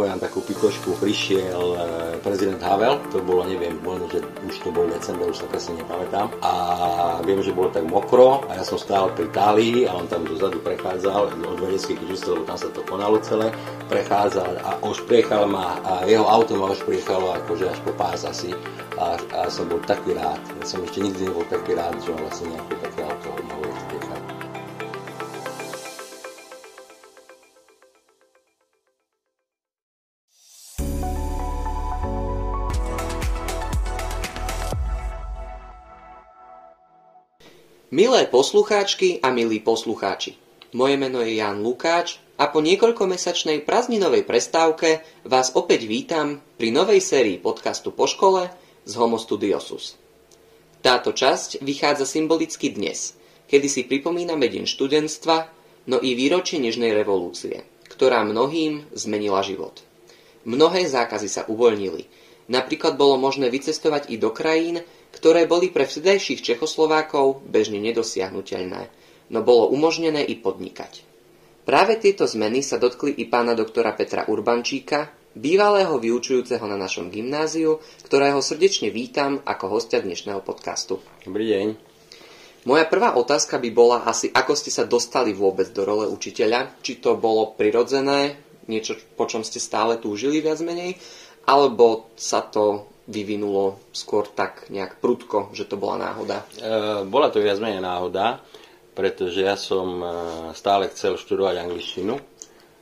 poviem 0.00 0.16
takú 0.16 0.40
pikošku, 0.40 0.96
prišiel 0.96 1.60
e, 1.76 1.78
prezident 2.24 2.56
Havel, 2.64 2.96
to 3.12 3.20
bolo, 3.20 3.44
neviem, 3.44 3.76
možno, 3.84 4.08
že 4.08 4.24
už 4.48 4.56
to 4.64 4.72
bol 4.72 4.88
december, 4.88 5.28
už 5.28 5.44
sa 5.44 5.46
presne 5.52 5.76
nepamätám. 5.76 6.32
A 6.40 6.52
viem, 7.20 7.44
že 7.44 7.52
bolo 7.52 7.68
tak 7.68 7.84
mokro 7.84 8.40
a 8.48 8.56
ja 8.56 8.64
som 8.64 8.80
stál 8.80 9.12
pri 9.12 9.28
Tálii 9.28 9.84
a 9.84 10.00
on 10.00 10.08
tam 10.08 10.24
dozadu 10.24 10.56
prechádzal 10.64 11.36
od 11.36 11.60
vedeckých 11.60 12.00
lebo 12.00 12.48
tam 12.48 12.56
sa 12.56 12.72
to 12.72 12.80
konalo 12.88 13.20
celé, 13.20 13.52
prechádzal 13.92 14.64
a 14.64 14.80
už 14.88 15.04
priechal 15.04 15.44
ma 15.44 15.76
a 15.84 16.08
jeho 16.08 16.24
auto 16.24 16.56
ma 16.56 16.72
priechalo 16.72 17.36
akože 17.44 17.68
až 17.68 17.78
po 17.84 17.92
pás 17.92 18.24
asi 18.24 18.56
a, 18.96 19.20
a 19.36 19.52
som 19.52 19.68
bol 19.68 19.84
taký 19.84 20.16
rád. 20.16 20.40
Ja 20.60 20.64
som 20.64 20.80
ešte 20.80 21.04
nikdy 21.04 21.28
nebol 21.28 21.44
taký 21.52 21.76
rád, 21.76 22.00
že 22.00 22.08
on 22.16 22.24
vlastne 22.24 22.56
nejaké 22.56 22.74
také 22.88 23.00
auto 23.04 23.28
mohol 23.52 23.69
Milé 38.00 38.24
poslucháčky 38.32 39.20
a 39.20 39.28
milí 39.28 39.60
poslucháči, 39.60 40.32
moje 40.72 40.96
meno 40.96 41.20
je 41.20 41.36
Jan 41.36 41.60
Lukáč 41.60 42.16
a 42.40 42.48
po 42.48 42.64
niekoľkomesačnej 42.64 43.60
prázdninovej 43.68 44.24
prestávke 44.24 45.04
vás 45.28 45.52
opäť 45.52 45.84
vítam 45.84 46.40
pri 46.56 46.72
novej 46.72 47.04
sérii 47.04 47.36
podcastu 47.36 47.92
po 47.92 48.08
škole 48.08 48.48
z 48.88 48.92
Homo 48.96 49.20
Studiosus. 49.20 50.00
Táto 50.80 51.12
časť 51.12 51.60
vychádza 51.60 52.08
symbolicky 52.08 52.72
dnes, 52.72 53.20
kedy 53.52 53.68
si 53.68 53.84
pripomíname 53.84 54.48
Deň 54.48 54.64
študentstva, 54.64 55.36
no 55.92 56.00
i 56.00 56.16
výročie 56.16 56.56
Nežnej 56.56 56.96
revolúcie, 56.96 57.68
ktorá 57.84 58.24
mnohým 58.24 58.88
zmenila 58.96 59.44
život. 59.44 59.84
Mnohé 60.48 60.88
zákazy 60.88 61.28
sa 61.28 61.44
uvoľnili. 61.52 62.08
Napríklad 62.48 62.96
bolo 62.96 63.20
možné 63.20 63.52
vycestovať 63.52 64.08
i 64.08 64.16
do 64.16 64.32
krajín, 64.32 64.88
ktoré 65.14 65.46
boli 65.46 65.70
pre 65.70 65.86
vtedajších 65.86 66.42
Čechoslovákov 66.42 67.42
bežne 67.46 67.82
nedosiahnuteľné, 67.82 68.82
no 69.30 69.38
bolo 69.42 69.70
umožnené 69.70 70.22
i 70.26 70.38
podnikať. 70.38 71.06
Práve 71.62 72.00
tieto 72.00 72.26
zmeny 72.26 72.64
sa 72.64 72.80
dotkli 72.80 73.14
i 73.20 73.28
pána 73.30 73.54
doktora 73.54 73.94
Petra 73.94 74.26
Urbančíka, 74.26 75.12
bývalého 75.36 75.94
vyučujúceho 76.02 76.66
na 76.66 76.74
našom 76.74 77.12
gymnáziu, 77.12 77.78
ktorého 78.02 78.42
srdečne 78.42 78.90
vítam 78.90 79.38
ako 79.46 79.78
hostia 79.78 80.02
dnešného 80.02 80.42
podcastu. 80.42 80.98
Dobrý 81.22 81.46
deň. 81.54 81.66
Moja 82.66 82.84
prvá 82.84 83.16
otázka 83.16 83.56
by 83.56 83.70
bola 83.72 84.04
asi, 84.04 84.28
ako 84.28 84.52
ste 84.52 84.68
sa 84.68 84.84
dostali 84.84 85.32
vôbec 85.32 85.72
do 85.72 85.86
role 85.86 86.04
učiteľa. 86.10 86.82
Či 86.84 87.00
to 87.00 87.16
bolo 87.16 87.56
prirodzené, 87.56 88.36
niečo, 88.68 88.98
po 89.16 89.24
čom 89.24 89.40
ste 89.40 89.62
stále 89.62 89.96
túžili 89.96 90.44
viac 90.44 90.60
menej, 90.60 90.98
alebo 91.48 92.12
sa 92.20 92.44
to 92.44 92.90
vyvinulo 93.10 93.82
skôr 93.90 94.30
tak 94.30 94.70
nejak 94.70 95.02
prudko, 95.02 95.50
že 95.50 95.66
to 95.66 95.74
bola 95.74 95.98
náhoda? 95.98 96.46
E, 96.56 97.02
bola 97.10 97.28
to 97.28 97.42
viac 97.42 97.58
menej 97.58 97.82
náhoda, 97.82 98.38
pretože 98.94 99.42
ja 99.42 99.58
som 99.58 99.98
e, 99.98 100.06
stále 100.54 100.86
chcel 100.94 101.18
študovať 101.18 101.66
angličtinu 101.66 102.14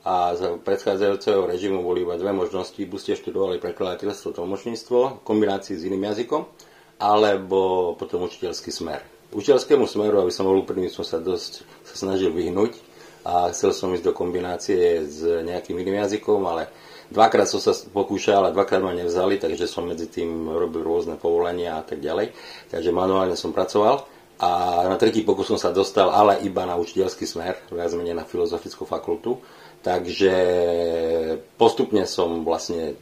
a 0.05 0.37
za 0.37 0.61
predchádzajúceho 0.61 1.49
režimu 1.49 1.81
boli 1.81 2.05
iba 2.05 2.21
dve 2.21 2.33
možnosti. 2.37 2.79
Buď 2.79 3.01
ste 3.01 3.21
študovali 3.21 3.61
prekladateľstvo, 3.61 4.37
tlmočníctvo 4.37 4.99
v 5.21 5.25
kombinácii 5.25 5.75
s 5.77 5.85
iným 5.89 6.09
jazykom, 6.13 6.45
alebo 7.01 7.93
potom 7.97 8.29
učiteľský 8.29 8.71
smer. 8.73 9.01
Učiteľskému 9.29 9.85
smeru, 9.85 10.25
aby 10.25 10.33
som 10.33 10.49
bol 10.49 10.65
úprimný, 10.65 10.89
som 10.89 11.05
sa 11.05 11.21
dosť 11.21 11.67
sa 11.85 11.95
snažil 12.09 12.33
vyhnúť 12.33 12.88
a 13.29 13.53
chcel 13.53 13.77
som 13.77 13.93
ísť 13.93 14.09
do 14.09 14.17
kombinácie 14.17 15.05
s 15.05 15.21
nejakým 15.21 15.77
iným 15.77 16.01
jazykom, 16.09 16.41
ale 16.49 16.73
Dvakrát 17.09 17.49
som 17.49 17.57
sa 17.57 17.73
pokúšal 17.73 18.45
a 18.45 18.53
dvakrát 18.53 18.85
ma 18.85 18.93
nevzali, 18.93 19.41
takže 19.41 19.65
som 19.65 19.89
medzi 19.89 20.13
tým 20.13 20.45
robil 20.45 20.85
rôzne 20.85 21.17
povolenia 21.17 21.81
a 21.81 21.85
tak 21.85 22.05
ďalej. 22.05 22.37
Takže 22.69 22.93
manuálne 22.93 23.33
som 23.33 23.57
pracoval. 23.57 24.05
A 24.39 24.85
na 24.87 24.95
tretí 25.01 25.25
pokus 25.25 25.49
som 25.49 25.59
sa 25.59 25.73
dostal, 25.73 26.13
ale 26.13 26.45
iba 26.45 26.69
na 26.69 26.77
učiteľský 26.77 27.25
smer, 27.25 27.59
viac 27.73 27.91
menej 27.97 28.13
na 28.13 28.29
filozofickú 28.29 28.85
fakultu. 28.85 29.41
Takže 29.81 30.35
postupne 31.57 32.05
som 32.05 32.45
vlastne 32.45 32.95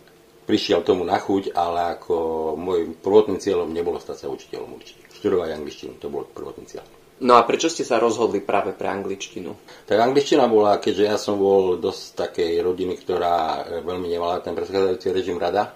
prišiel 0.47 0.87
tomu 0.87 1.03
na 1.03 1.19
chuť, 1.19 1.50
ale 1.53 1.99
ako 1.99 2.15
môj 2.55 2.95
prvotným 3.03 3.43
cieľom 3.43 3.75
nebolo 3.75 3.99
stať 3.99 4.25
sa 4.25 4.33
učiteľom 4.33 4.71
určite. 4.71 5.03
Študovať 5.19 5.50
angličtinu, 5.50 5.99
to 5.99 6.06
bol 6.06 6.23
prvotný 6.31 6.65
cieľ. 6.71 6.87
No 7.16 7.41
a 7.41 7.49
prečo 7.49 7.72
ste 7.72 7.81
sa 7.81 7.97
rozhodli 7.97 8.44
práve 8.44 8.77
pre 8.77 8.93
angličtinu? 8.93 9.56
Tak 9.88 9.97
angličtina 9.97 10.44
bola, 10.53 10.77
keďže 10.77 11.04
ja 11.09 11.16
som 11.16 11.41
bol 11.41 11.81
dosť 11.81 12.28
takej 12.28 12.60
rodiny, 12.60 12.93
ktorá 13.00 13.65
e, 13.65 13.81
veľmi 13.81 14.04
nemala 14.04 14.44
ten 14.44 14.53
predchádzajúci 14.53 15.16
režim 15.16 15.41
rada, 15.41 15.72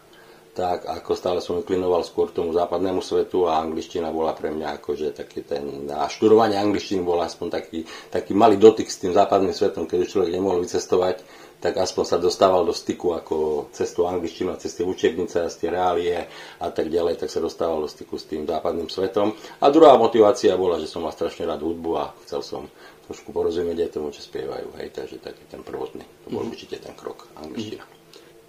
tak 0.61 0.85
ako 0.85 1.17
stále 1.17 1.41
som 1.41 1.57
inklinoval 1.57 2.05
skôr 2.05 2.29
tomu 2.29 2.53
západnému 2.53 3.01
svetu 3.01 3.49
a 3.49 3.65
angličtina 3.65 4.13
bola 4.13 4.37
pre 4.37 4.53
mňa 4.53 4.77
akože 4.77 5.17
taký 5.17 5.41
ten, 5.41 5.89
a 5.89 6.05
študovanie 6.05 6.61
angličtiny 6.61 7.01
bol 7.01 7.17
aspoň 7.25 7.49
taký, 7.49 7.89
taký 8.13 8.37
malý 8.37 8.61
dotyk 8.61 8.85
s 8.93 9.01
tým 9.01 9.17
západným 9.17 9.57
svetom, 9.57 9.89
keď 9.89 10.05
človek 10.05 10.37
nemohol 10.37 10.61
vycestovať, 10.61 11.25
tak 11.65 11.81
aspoň 11.81 12.05
sa 12.05 12.21
dostával 12.21 12.69
do 12.69 12.77
styku 12.77 13.17
ako 13.17 13.69
cez 13.73 13.89
tú 13.97 14.05
angličtinu 14.05 14.53
a 14.53 14.61
cez 14.61 14.77
tie 14.77 14.85
učebnice 14.85 15.41
a 15.41 15.49
tie 15.49 15.73
reálie 15.73 16.29
a 16.61 16.69
tak 16.69 16.93
ďalej, 16.93 17.25
tak 17.25 17.33
sa 17.33 17.41
dostával 17.41 17.81
do 17.81 17.89
styku 17.89 18.21
s 18.21 18.29
tým 18.29 18.45
západným 18.45 18.93
svetom. 18.93 19.33
A 19.65 19.73
druhá 19.73 19.97
motivácia 19.97 20.53
bola, 20.61 20.77
že 20.77 20.93
som 20.93 21.05
mal 21.05 21.17
strašne 21.17 21.49
rád 21.49 21.65
hudbu 21.65 21.91
a 21.97 22.13
chcel 22.29 22.45
som 22.45 22.69
trošku 23.09 23.33
porozumieť 23.33 23.89
aj 23.89 23.91
tomu, 23.97 24.13
čo 24.13 24.21
spievajú. 24.21 24.77
Hej, 24.77 24.93
takže 24.93 25.25
taký 25.25 25.45
ten 25.49 25.65
prvotný, 25.65 26.05
to 26.25 26.29
bol 26.29 26.45
mm. 26.45 26.53
určite 26.53 26.77
ten 26.81 26.93
krok, 26.93 27.33
angličtina. 27.41 27.85
Mm. 27.85 28.00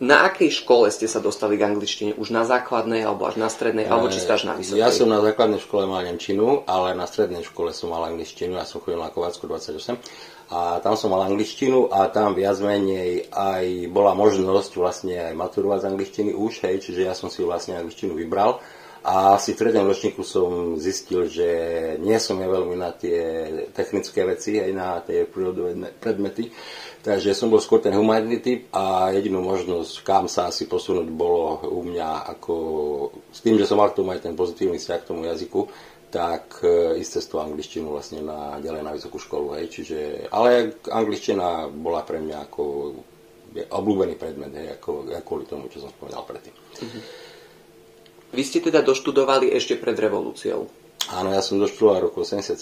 Na 0.02 0.26
akej 0.26 0.66
škole 0.66 0.90
ste 0.90 1.06
sa 1.06 1.22
dostali 1.22 1.62
k 1.62 1.70
angličtine? 1.70 2.18
Už 2.18 2.34
na 2.34 2.42
základnej, 2.42 3.06
alebo 3.06 3.30
až 3.30 3.38
na 3.38 3.54
strednej, 3.54 3.86
alebo 3.86 4.10
či 4.10 4.18
až 4.26 4.50
na 4.50 4.58
vysokej? 4.58 4.82
Ja 4.82 4.90
som 4.90 5.06
na 5.06 5.22
základnej 5.22 5.62
škole 5.62 5.86
mal 5.86 6.02
Nemčinu, 6.02 6.66
ale 6.66 6.98
na 6.98 7.06
strednej 7.06 7.46
škole 7.46 7.70
som 7.70 7.94
mal 7.94 8.10
angličtinu. 8.10 8.58
Ja 8.58 8.66
som 8.66 8.82
chodil 8.82 8.98
na 8.98 9.14
Kovácku 9.14 9.46
28 9.46 10.02
a 10.50 10.82
tam 10.82 10.98
som 10.98 11.14
mal 11.14 11.30
angličtinu 11.30 11.94
a 11.94 12.10
tam 12.10 12.34
viac 12.34 12.58
menej 12.60 13.30
aj 13.30 13.94
bola 13.94 14.18
možnosť 14.18 14.72
vlastne 14.74 15.16
aj 15.32 15.34
maturovať 15.38 15.86
z 15.86 15.90
angličtiny 15.94 16.32
už, 16.34 16.66
hej, 16.66 16.82
čiže 16.82 17.06
ja 17.06 17.14
som 17.14 17.30
si 17.30 17.46
vlastne 17.46 17.78
angličtinu 17.78 18.18
vybral 18.18 18.58
a 19.02 19.34
asi 19.34 19.58
v 19.58 19.66
treťom 19.66 19.90
ročníku 19.90 20.22
som 20.22 20.78
zistil, 20.78 21.26
že 21.26 21.50
nie 21.98 22.14
som 22.22 22.38
ja 22.38 22.46
veľmi 22.46 22.78
na 22.78 22.94
tie 22.94 23.50
technické 23.74 24.22
veci, 24.22 24.62
aj 24.62 24.72
na 24.78 25.02
tie 25.02 25.26
prírodové 25.26 25.74
predmety, 25.98 26.54
takže 27.02 27.34
som 27.34 27.50
bol 27.50 27.58
skôr 27.58 27.82
ten 27.82 27.98
humanitný 27.98 28.38
typ 28.46 28.62
a 28.70 29.10
jedinú 29.10 29.42
možnosť, 29.42 30.06
kam 30.06 30.30
sa 30.30 30.54
asi 30.54 30.70
posunúť, 30.70 31.10
bolo 31.10 31.66
u 31.66 31.82
mňa 31.82 32.30
ako 32.38 32.56
s 33.34 33.42
tým, 33.42 33.58
že 33.58 33.66
som 33.66 33.82
mal 33.82 33.90
k 33.90 34.06
tomu 34.06 34.14
aj 34.14 34.22
ten 34.22 34.38
pozitívny 34.38 34.78
vzťah 34.78 35.00
k 35.02 35.10
tomu 35.10 35.26
jazyku, 35.26 35.66
tak 36.12 36.62
e, 36.62 37.00
ísť 37.02 37.12
cez 37.18 37.26
tú 37.26 37.40
angličtinu 37.40 37.88
vlastne 37.90 38.22
na, 38.22 38.60
ďalej 38.60 38.84
na 38.84 38.92
vysokú 38.92 39.18
školu. 39.18 39.56
Hej. 39.58 39.72
Čiže, 39.72 40.00
ale 40.30 40.76
angličtina 40.92 41.72
bola 41.72 42.04
pre 42.04 42.20
mňa 42.20 42.38
ako 42.52 42.64
obľúbený 43.72 44.20
predmet, 44.20 44.52
hej, 44.52 44.76
ako 44.78 45.08
kvôli 45.24 45.48
tomu, 45.48 45.72
čo 45.72 45.82
som 45.82 45.90
spomínal 45.90 46.28
predtým. 46.28 46.52
Mm-hmm. 46.54 47.31
Vy 48.32 48.42
ste 48.48 48.60
teda 48.64 48.80
doštudovali 48.82 49.52
ešte 49.52 49.76
pred 49.76 49.96
revolúciou? 49.96 50.68
Áno, 51.12 51.30
ja 51.36 51.44
som 51.44 51.60
doštudoval 51.60 52.00
v 52.00 52.04
roku 52.08 52.24
87 52.24 52.56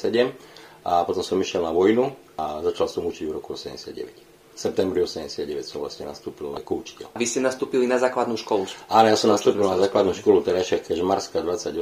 a 0.85 1.05
potom 1.05 1.21
som 1.21 1.37
išiel 1.37 1.61
na 1.61 1.73
vojnu 1.73 2.09
a 2.37 2.65
začal 2.65 2.89
som 2.89 3.05
učiť 3.05 3.25
v 3.29 3.33
roku 3.37 3.53
89 3.53 4.29
v 4.59 4.67
septembri 4.67 4.99
89 4.99 5.63
som 5.63 5.79
vlastne 5.79 6.03
nastúpil 6.03 6.51
ako 6.51 6.83
učiteľ. 6.83 7.07
Vy 7.15 7.23
ste 7.31 7.39
nastúpili 7.39 7.87
na 7.87 7.95
základnú 7.95 8.35
školu? 8.35 8.67
Áno, 8.91 9.07
ja 9.07 9.15
som 9.15 9.31
nastúpil 9.31 9.63
na 9.63 9.79
základnú 9.79 10.11
školu 10.11 10.43
Terešia 10.43 10.83
Kežmarská 10.83 11.39
28 11.39 11.79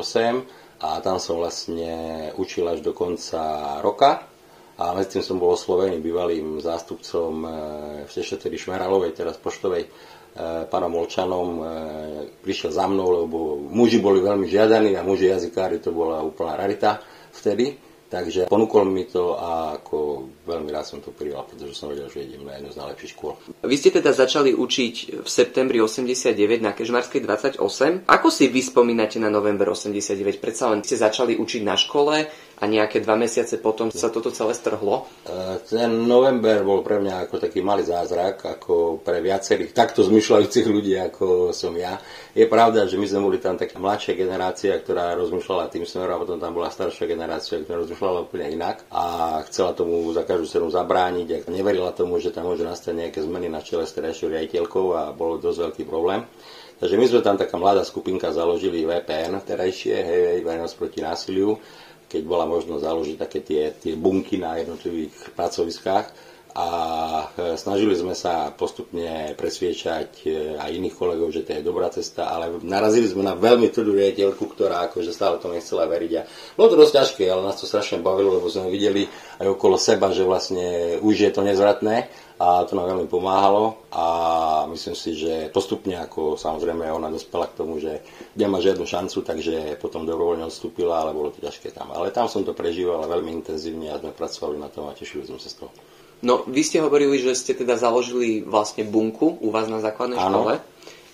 a 0.86 1.02
tam 1.02 1.18
som 1.18 1.42
vlastne 1.42 2.30
učil 2.38 2.70
až 2.70 2.86
do 2.86 2.94
konca 2.94 3.42
roka 3.82 4.30
a 4.78 4.94
medzi 4.94 5.18
tým 5.18 5.26
som 5.26 5.42
bol 5.42 5.58
oslovený 5.58 5.98
bývalým 5.98 6.62
zástupcom 6.62 7.32
e, 7.42 7.48
v 8.06 8.12
tedy 8.14 8.58
Šmeralovej, 8.62 9.18
teraz 9.18 9.42
poštovej, 9.42 9.90
pánom 10.70 10.92
Molčanom, 10.94 11.50
e, 11.58 11.64
prišiel 12.46 12.72
za 12.74 12.86
mnou, 12.86 13.26
lebo 13.26 13.58
muži 13.58 13.98
boli 13.98 14.22
veľmi 14.22 14.46
žiadaní 14.46 14.94
a 14.94 15.02
muži 15.02 15.34
jazykári 15.34 15.82
to 15.82 15.90
bola 15.90 16.22
úplná 16.22 16.54
rarita 16.58 17.02
vtedy. 17.34 17.88
Takže 18.08 18.48
ponúkol 18.48 18.88
mi 18.88 19.04
to 19.04 19.36
a 19.36 19.76
ako 19.84 20.32
veľmi 20.48 20.72
rád 20.72 20.88
som 20.88 21.04
to 21.04 21.12
prijal, 21.12 21.44
pretože 21.44 21.76
som 21.76 21.92
vedel, 21.92 22.08
že 22.08 22.24
idem 22.24 22.48
na 22.48 22.56
jednu 22.56 22.72
z 22.72 22.80
najlepších 22.80 23.12
škôl. 23.20 23.36
Vy 23.68 23.76
ste 23.76 23.92
teda 23.92 24.16
začali 24.16 24.56
učiť 24.56 24.96
v 25.20 25.28
septembri 25.28 25.84
89 25.84 26.32
na 26.64 26.72
Kežmarskej 26.72 27.20
28. 27.20 28.08
Ako 28.08 28.28
si 28.32 28.48
vy 28.48 28.64
spomínate 28.64 29.20
na 29.20 29.28
november 29.28 29.68
89? 29.76 30.40
Predsa 30.40 30.72
len 30.72 30.88
ste 30.88 30.96
začali 30.96 31.36
učiť 31.36 31.62
na 31.68 31.76
škole 31.76 32.32
a 32.58 32.66
nejaké 32.66 33.06
dva 33.06 33.14
mesiace 33.14 33.62
potom 33.62 33.94
sa 33.94 34.10
toto 34.10 34.34
celé 34.34 34.58
strhlo? 34.58 35.06
E, 35.22 35.62
ten 35.70 36.10
november 36.10 36.66
bol 36.66 36.82
pre 36.82 36.98
mňa 36.98 37.30
ako 37.30 37.38
taký 37.38 37.62
malý 37.62 37.86
zázrak, 37.86 38.42
ako 38.58 38.98
pre 39.06 39.22
viacerých 39.22 39.78
takto 39.78 40.02
zmyšľajúcich 40.02 40.66
ľudí, 40.66 40.98
ako 40.98 41.54
som 41.54 41.78
ja. 41.78 42.02
Je 42.34 42.50
pravda, 42.50 42.90
že 42.90 42.98
my 42.98 43.06
sme 43.06 43.22
boli 43.30 43.38
tam 43.38 43.62
taká 43.62 43.78
mladšia 43.78 44.18
generácia, 44.18 44.74
ktorá 44.74 45.14
rozmýšľala 45.22 45.70
tým 45.70 45.86
smerom 45.86 46.18
a 46.18 46.22
potom 46.26 46.42
tam 46.42 46.58
bola 46.58 46.74
staršia 46.74 47.06
generácia, 47.06 47.62
ktorá 47.62 47.86
rozmýšľala 47.86 48.26
úplne 48.26 48.50
inak 48.50 48.90
a 48.90 49.38
chcela 49.46 49.78
tomu 49.78 50.10
za 50.10 50.26
každú 50.26 50.50
cenu 50.50 50.68
zabrániť, 50.74 51.46
ak 51.46 51.54
neverila 51.54 51.94
tomu, 51.94 52.18
že 52.18 52.34
tam 52.34 52.50
môžu 52.50 52.66
nastať 52.66 53.06
nejaké 53.06 53.22
zmeny 53.22 53.54
na 53.54 53.62
čele 53.62 53.86
s 53.86 53.94
terajšou 53.94 54.34
riaditeľkou 54.34 54.86
a 54.98 55.14
bolo 55.14 55.38
dosť 55.38 55.60
veľký 55.62 55.84
problém. 55.86 56.26
Takže 56.78 56.94
my 56.94 57.06
sme 57.10 57.26
tam 57.26 57.42
taká 57.42 57.58
mladá 57.58 57.82
skupinka 57.82 58.30
založili 58.30 58.86
VPN 58.86 59.42
terajšie, 59.42 59.98
hej, 59.98 60.46
verejnosť 60.46 60.76
proti 60.78 61.02
násiliu, 61.02 61.58
keď 62.08 62.22
bola 62.24 62.48
možnosť 62.48 62.84
založiť 62.88 63.16
také 63.20 63.40
tie, 63.44 63.76
tie 63.76 63.94
bunky 64.00 64.40
na 64.40 64.56
jednotlivých 64.58 65.36
pracoviskách 65.36 66.27
a 66.58 66.68
e, 67.38 67.54
snažili 67.54 67.94
sme 67.94 68.18
sa 68.18 68.50
postupne 68.50 69.38
presviečať 69.38 70.10
e, 70.26 70.58
aj 70.58 70.74
iných 70.74 70.98
kolegov, 70.98 71.30
že 71.30 71.46
to 71.46 71.54
je 71.54 71.62
dobrá 71.62 71.94
cesta, 71.94 72.34
ale 72.34 72.50
narazili 72.66 73.06
sme 73.06 73.22
na 73.22 73.38
veľmi 73.38 73.70
tvrdú 73.70 73.94
riaditeľku, 73.94 74.42
ktorá 74.58 74.90
akože 74.90 75.14
stále 75.14 75.38
to 75.38 75.54
nechcela 75.54 75.86
veriť 75.86 76.12
a 76.18 76.26
bolo 76.58 76.74
to 76.74 76.82
dosť 76.82 76.94
ťažké, 76.98 77.24
ale 77.30 77.46
nás 77.46 77.62
to 77.62 77.70
strašne 77.70 78.02
bavilo, 78.02 78.42
lebo 78.42 78.50
sme 78.50 78.74
videli 78.74 79.06
aj 79.38 79.54
okolo 79.54 79.78
seba, 79.78 80.10
že 80.10 80.26
vlastne 80.26 80.98
už 80.98 81.30
je 81.30 81.32
to 81.32 81.46
nezvratné 81.46 82.10
a 82.42 82.66
to 82.66 82.74
nám 82.74 82.90
veľmi 82.90 83.06
pomáhalo 83.06 83.78
a 83.94 84.06
myslím 84.74 84.98
si, 84.98 85.14
že 85.14 85.54
postupne 85.54 85.94
ako 85.94 86.42
samozrejme 86.42 86.90
ona 86.90 87.14
dospela 87.14 87.46
k 87.54 87.58
tomu, 87.62 87.78
že 87.78 88.02
nemá 88.34 88.58
žiadnu 88.58 88.82
šancu, 88.82 89.22
takže 89.22 89.78
potom 89.78 90.10
dobrovoľne 90.10 90.50
odstúpila, 90.50 91.06
ale 91.06 91.14
bolo 91.14 91.30
to 91.30 91.38
ťažké 91.38 91.70
tam. 91.70 91.94
Ale 91.94 92.10
tam 92.10 92.26
som 92.26 92.42
to 92.42 92.58
prežíval 92.58 93.06
veľmi 93.06 93.30
intenzívne 93.30 93.94
a 93.94 94.02
sme 94.02 94.10
pracovali 94.10 94.58
na 94.58 94.74
tom 94.74 94.90
a 94.90 94.98
tešili 94.98 95.30
sme 95.30 95.38
sa 95.38 95.54
z 95.54 95.62
toho. 95.62 95.74
No, 96.26 96.42
vy 96.50 96.62
ste 96.66 96.82
hovorili, 96.82 97.22
že 97.22 97.38
ste 97.38 97.54
teda 97.54 97.78
založili 97.78 98.42
vlastne 98.42 98.82
bunku 98.88 99.38
u 99.38 99.54
vás 99.54 99.70
na 99.70 99.78
základnej 99.78 100.18
ano. 100.18 100.26
škole 100.26 100.54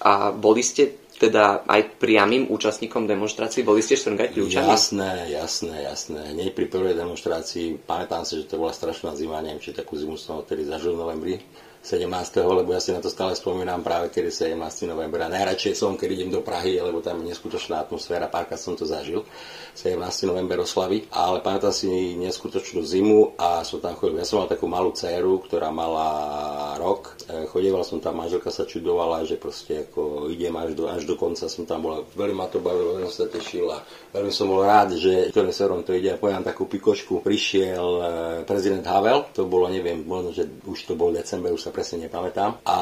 a 0.04 0.32
boli 0.32 0.64
ste 0.64 1.04
teda 1.14 1.64
aj 1.70 2.02
priamým 2.02 2.50
účastníkom 2.50 3.08
demonstrácií? 3.08 3.64
Boli 3.64 3.80
ste 3.80 3.96
štrngať 3.96 4.36
kľúčami? 4.36 4.68
Jasné, 4.68 5.32
jasné, 5.32 5.76
jasné. 5.86 6.20
Hneď 6.36 6.52
pri 6.52 6.66
prvej 6.68 6.96
demonstrácii, 6.98 7.84
pamätám 7.88 8.28
si, 8.28 8.44
že 8.44 8.50
to 8.50 8.60
bola 8.60 8.76
strašná 8.76 9.16
zima, 9.16 9.40
neviem, 9.40 9.62
či 9.62 9.72
takú 9.72 9.96
zimu 9.96 10.20
som 10.20 10.44
odtedy 10.44 10.68
zažil 10.68 10.98
v 10.98 11.02
novembri. 11.04 11.36
17. 11.84 12.08
lebo 12.48 12.72
ja 12.72 12.80
si 12.80 12.96
na 12.96 13.04
to 13.04 13.12
stále 13.12 13.36
spomínam 13.36 13.84
práve 13.84 14.08
kedy 14.08 14.56
17. 14.56 14.88
novembra. 14.88 15.28
Najradšej 15.28 15.76
som, 15.76 16.00
keď 16.00 16.10
idem 16.16 16.32
do 16.32 16.40
Prahy, 16.40 16.80
lebo 16.80 17.04
tam 17.04 17.20
je 17.20 17.36
neskutočná 17.36 17.84
atmosféra, 17.84 18.32
párkrát 18.32 18.56
som 18.56 18.72
to 18.72 18.88
zažil. 18.88 19.28
17. 19.76 20.00
november 20.32 20.64
oslavy, 20.64 21.04
ale 21.12 21.44
pamätám 21.44 21.76
si 21.76 22.16
neskutočnú 22.16 22.88
zimu 22.88 23.36
a 23.36 23.68
som 23.68 23.84
tam 23.84 24.00
chodil. 24.00 24.22
Ja 24.22 24.24
som 24.24 24.40
mal 24.40 24.48
takú 24.48 24.70
malú 24.72 24.96
dceru, 24.96 25.44
ktorá 25.44 25.76
mala 25.76 26.08
rok. 26.80 27.20
E, 27.28 27.52
chodieval 27.52 27.84
som 27.84 28.00
tam, 28.00 28.22
manželka 28.22 28.48
sa 28.48 28.64
čudovala, 28.64 29.28
že 29.28 29.36
proste 29.36 29.90
ako 29.90 30.32
idem 30.32 30.56
až 30.56 30.78
do, 30.78 30.88
až 30.88 31.04
do 31.04 31.20
konca 31.20 31.52
som 31.52 31.68
tam 31.68 31.84
bola. 31.84 32.06
Veľmi 32.16 32.38
ma 32.38 32.48
to 32.48 32.64
bavilo, 32.64 32.96
veľmi 33.02 33.12
sa 33.12 33.28
tešil 33.28 33.68
a 33.74 33.84
veľmi 34.14 34.32
som 34.32 34.48
bol 34.48 34.64
rád, 34.64 34.96
že 34.96 35.34
ktorým 35.36 35.52
smerom 35.52 35.82
to 35.84 35.98
ide. 35.98 36.16
A 36.16 36.22
poviem 36.22 36.48
takú 36.48 36.64
pikočku. 36.70 37.20
Prišiel 37.20 37.84
e, 37.84 38.06
prezident 38.48 38.88
Havel, 38.88 39.36
to 39.36 39.50
bolo, 39.50 39.68
neviem, 39.68 40.00
možno, 40.06 40.32
že 40.32 40.48
už 40.64 40.80
to 40.88 40.94
bol 40.96 41.12
december, 41.12 41.52
už 41.52 41.66
sa 41.66 41.73
presne 41.74 42.06
nepamätám. 42.06 42.62
A 42.64 42.78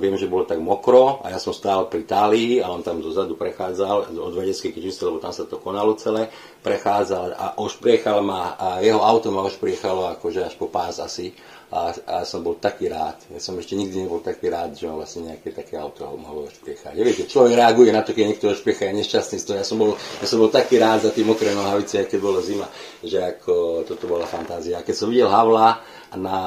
viem, 0.00 0.16
že 0.16 0.26
bolo 0.26 0.48
tak 0.48 0.58
mokro 0.58 1.20
a 1.20 1.28
ja 1.28 1.36
som 1.36 1.52
stál 1.52 1.92
pri 1.92 2.08
Tálii 2.08 2.64
a 2.64 2.72
on 2.72 2.80
tam 2.80 3.04
dozadu 3.04 3.36
prechádzal 3.36 4.16
od 4.16 4.32
vedeckej 4.32 4.72
kytice, 4.72 5.04
lebo 5.04 5.20
tam 5.20 5.36
sa 5.36 5.44
to 5.44 5.60
konalo 5.60 5.92
celé, 6.00 6.32
prechádzal 6.64 7.36
a 7.36 7.46
ošpriechal 7.60 8.24
ma 8.24 8.56
a 8.56 8.80
jeho 8.80 9.04
auto 9.04 9.28
ma 9.28 9.44
ošpriechalo 9.44 10.08
akože 10.16 10.40
až 10.48 10.56
po 10.56 10.72
pás 10.72 10.96
asi 10.96 11.36
a, 11.74 11.90
a 11.90 12.16
som 12.22 12.46
bol 12.46 12.54
taký 12.62 12.86
rád. 12.86 13.18
Ja 13.34 13.42
som 13.42 13.58
ešte 13.58 13.74
nikdy 13.74 14.06
nebol 14.06 14.22
taký 14.22 14.46
rád, 14.46 14.78
že 14.78 14.86
on 14.86 14.94
vlastne 14.94 15.34
nejaké 15.34 15.50
také 15.50 15.74
auto 15.74 16.06
mohol 16.14 16.46
ošpriechať. 16.46 16.94
Ja 16.94 17.02
viete, 17.02 17.26
človek 17.26 17.58
reaguje 17.58 17.90
na 17.90 18.06
to, 18.06 18.14
keď 18.14 18.24
niekto 18.30 18.54
ošpriecha, 18.54 18.86
je 18.86 19.02
nešťastný 19.02 19.36
z 19.42 19.44
toho. 19.44 19.56
Ja 19.58 19.66
som 19.66 19.82
bol, 19.82 19.98
ja 19.98 20.26
som 20.30 20.38
bol 20.38 20.54
taký 20.54 20.78
rád 20.78 21.08
za 21.08 21.10
tým 21.10 21.34
mokré 21.34 21.50
nohavice, 21.50 22.06
keď 22.06 22.18
bola 22.22 22.38
zima, 22.46 22.70
že 23.02 23.18
ako 23.18 23.82
toto 23.82 24.06
bola 24.06 24.22
fantázia. 24.22 24.78
A 24.78 24.86
keď 24.86 24.94
som 24.94 25.10
videl 25.10 25.26
Havla, 25.26 25.82
na 26.16 26.38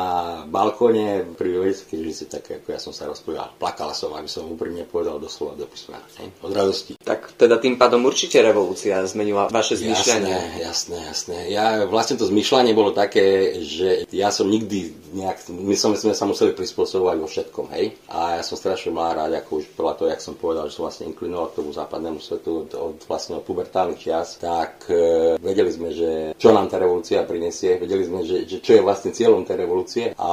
balkóne 0.47 1.27
pri 1.35 1.57
že 1.73 2.13
si 2.13 2.25
tak 2.29 2.47
ako 2.47 2.67
ja 2.71 2.79
som 2.79 2.93
sa 2.95 3.09
rozpojal. 3.09 3.57
Plakala 3.59 3.91
som, 3.91 4.13
aby 4.15 4.29
som 4.29 4.47
úprimne 4.47 4.87
povedal 4.87 5.19
doslova 5.19 5.57
do 5.59 5.67
písmena. 5.67 6.03
Od 6.43 6.53
radosti. 6.53 6.95
Tak 7.01 7.35
teda 7.35 7.59
tým 7.59 7.75
pádom 7.75 8.03
určite 8.05 8.39
revolúcia 8.39 9.03
zmenila 9.05 9.51
vaše 9.51 9.75
zmyšľanie. 9.79 10.33
Jasné, 10.33 10.63
jasné, 10.63 10.97
jasné. 11.07 11.37
Ja, 11.51 11.87
vlastne 11.89 12.15
to 12.15 12.29
zmyšľanie 12.29 12.71
bolo 12.71 12.95
také, 12.95 13.59
že 13.63 14.07
ja 14.11 14.31
som 14.31 14.47
nikdy 14.47 14.93
nejak, 15.13 15.47
my 15.51 15.75
sme, 15.75 15.95
sme 15.95 16.13
sa 16.13 16.27
museli 16.27 16.51
prispôsobovať 16.53 17.17
vo 17.19 17.27
všetkom, 17.27 17.65
hej. 17.75 17.95
A 18.11 18.39
ja 18.39 18.43
som 18.43 18.59
strašne 18.59 18.91
mal 18.91 19.15
rád, 19.15 19.39
ako 19.39 19.63
už 19.63 19.65
podľa 19.73 19.93
toho, 19.95 20.07
jak 20.11 20.21
som 20.23 20.35
povedal, 20.35 20.67
že 20.67 20.75
som 20.75 20.83
vlastne 20.87 21.07
inklinoval 21.09 21.51
k 21.51 21.57
tomu 21.63 21.69
západnému 21.71 22.19
svetu 22.19 22.67
od, 22.67 22.69
od 22.75 22.97
vlastne 23.07 23.39
od 23.39 23.43
pubertálnych 23.47 23.99
čias, 23.99 24.37
tak 24.37 24.85
e, 24.91 25.35
vedeli 25.39 25.71
sme, 25.71 25.89
že 25.95 26.09
čo 26.35 26.51
nám 26.51 26.67
tá 26.67 26.77
revolúcia 26.77 27.23
prinesie, 27.23 27.79
vedeli 27.79 28.03
sme, 28.03 28.23
že, 28.27 28.45
že 28.45 28.57
čo 28.59 28.77
je 28.77 28.85
vlastne 28.85 29.15
cieľom 29.15 29.47
tej 29.47 29.56
revolúcie 29.57 30.13
a 30.15 30.31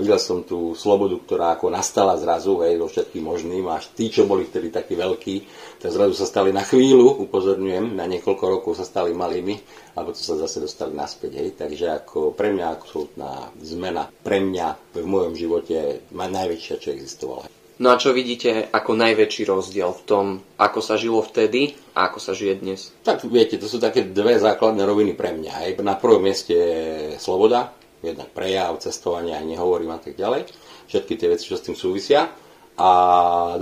videl 0.00 0.16
som 0.16 0.42
tú 0.42 0.72
slobodu, 0.72 1.20
ktorá 1.22 1.46
ako 1.54 1.68
nastala 1.68 2.16
zrazu, 2.16 2.64
hej, 2.64 2.80
vo 2.80 2.88
všetkým 2.88 3.22
možným, 3.22 3.68
až 3.68 3.92
tí, 3.92 4.08
čo 4.08 4.24
boli 4.24 4.48
vtedy 4.48 4.72
takí 4.72 4.96
veľkí, 4.96 5.36
tak 5.78 5.92
zrazu 5.92 6.16
sa 6.16 6.24
stali 6.24 6.50
na 6.50 6.64
chvíľu, 6.64 7.22
upozorňujem, 7.28 7.92
na 7.92 8.08
niekoľko 8.08 8.44
rokov 8.48 8.80
sa 8.80 8.88
stali 8.88 9.12
malými 9.12 9.60
a 9.94 10.02
potom 10.02 10.24
sa 10.24 10.40
zase 10.40 10.64
dostali 10.64 10.96
naspäť, 10.96 11.36
hej, 11.36 11.48
takže 11.52 11.92
ako 12.02 12.32
pre 12.32 12.50
mňa 12.50 12.66
absolútna 12.72 13.52
zmena, 13.60 14.08
pre 14.24 14.40
mňa 14.40 14.96
v 14.96 15.04
mojom 15.04 15.36
živote 15.36 16.08
najväčšia, 16.10 16.80
čo 16.80 16.88
existovala. 16.96 17.46
No 17.82 17.90
a 17.90 17.98
čo 17.98 18.14
vidíte 18.14 18.70
ako 18.70 18.94
najväčší 18.94 19.42
rozdiel 19.48 19.90
v 19.90 20.02
tom, 20.06 20.24
ako 20.54 20.78
sa 20.78 20.94
žilo 20.94 21.18
vtedy 21.18 21.74
a 21.98 22.06
ako 22.06 22.18
sa 22.22 22.30
žije 22.30 22.62
dnes? 22.62 22.94
Tak 23.02 23.26
viete, 23.26 23.58
to 23.58 23.66
sú 23.66 23.82
také 23.82 24.06
dve 24.06 24.38
základné 24.38 24.86
roviny 24.86 25.18
pre 25.18 25.34
mňa. 25.34 25.52
Hej. 25.66 25.70
Na 25.82 25.98
prvom 25.98 26.22
mieste 26.22 26.54
je 26.54 27.18
sloboda, 27.18 27.74
jednak 28.02 28.28
prejav, 28.34 28.76
cestovanie, 28.82 29.32
aj 29.32 29.46
nehovorím 29.46 29.94
a 29.94 30.02
tak 30.02 30.18
ďalej. 30.18 30.50
Všetky 30.90 31.14
tie 31.16 31.30
veci, 31.30 31.48
čo 31.48 31.56
s 31.56 31.64
tým 31.64 31.78
súvisia. 31.78 32.28
A 32.76 32.90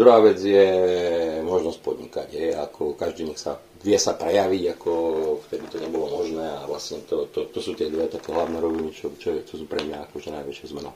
druhá 0.01 0.23
vec 0.25 0.41
je 0.41 0.67
možnosť 1.45 1.79
podnikať. 1.85 2.29
Je, 2.33 2.49
ako 2.57 2.97
každý 2.97 3.29
nech 3.29 3.39
sa 3.39 3.61
vie 3.81 3.97
sa 3.97 4.13
prejaviť, 4.13 4.77
ako 4.77 4.91
vtedy 5.49 5.65
to 5.73 5.79
nebolo 5.81 6.21
možné 6.21 6.45
a 6.45 6.69
vlastne 6.69 7.01
to, 7.09 7.33
to, 7.33 7.49
to 7.49 7.59
sú 7.65 7.73
tie 7.73 7.89
dve 7.89 8.13
také 8.13 8.33
hlavné 8.33 8.61
roviny, 8.61 8.93
čo, 8.93 9.09
čo, 9.17 9.41
čo 9.41 9.55
sú 9.57 9.65
pre 9.65 9.81
mňa 9.81 10.09
akože 10.09 10.29
najväčšie 10.37 10.67
zmenou. 10.77 10.93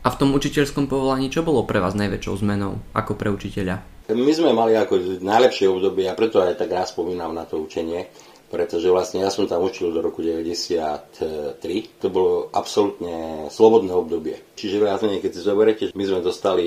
A 0.00 0.08
v 0.08 0.18
tom 0.22 0.32
učiteľskom 0.32 0.88
povolaní 0.88 1.28
čo 1.28 1.44
bolo 1.44 1.66
pre 1.68 1.82
vás 1.82 1.92
najväčšou 1.98 2.40
zmenou 2.40 2.80
ako 2.96 3.12
pre 3.18 3.28
učiteľa? 3.28 3.82
My 4.06 4.32
sme 4.32 4.54
mali 4.54 4.78
ako 4.78 5.18
najlepšie 5.18 5.66
obdobie 5.66 6.06
a 6.06 6.14
preto 6.14 6.38
aj 6.38 6.62
tak 6.62 6.70
raz 6.70 6.94
spomínam 6.94 7.34
na 7.34 7.42
to 7.42 7.58
učenie, 7.58 8.06
pretože 8.46 8.86
vlastne 8.86 9.26
ja 9.26 9.30
som 9.30 9.50
tam 9.50 9.66
učil 9.66 9.90
do 9.90 9.98
roku 9.98 10.22
93. 10.22 11.58
To 11.98 12.08
bolo 12.08 12.34
absolútne 12.54 13.46
slobodné 13.50 13.90
obdobie. 13.90 14.38
Čiže 14.54 14.82
menej, 14.82 15.20
keď 15.20 15.30
si 15.34 15.40
zoberete, 15.42 15.84
my 15.92 16.04
sme 16.06 16.20
dostali 16.22 16.66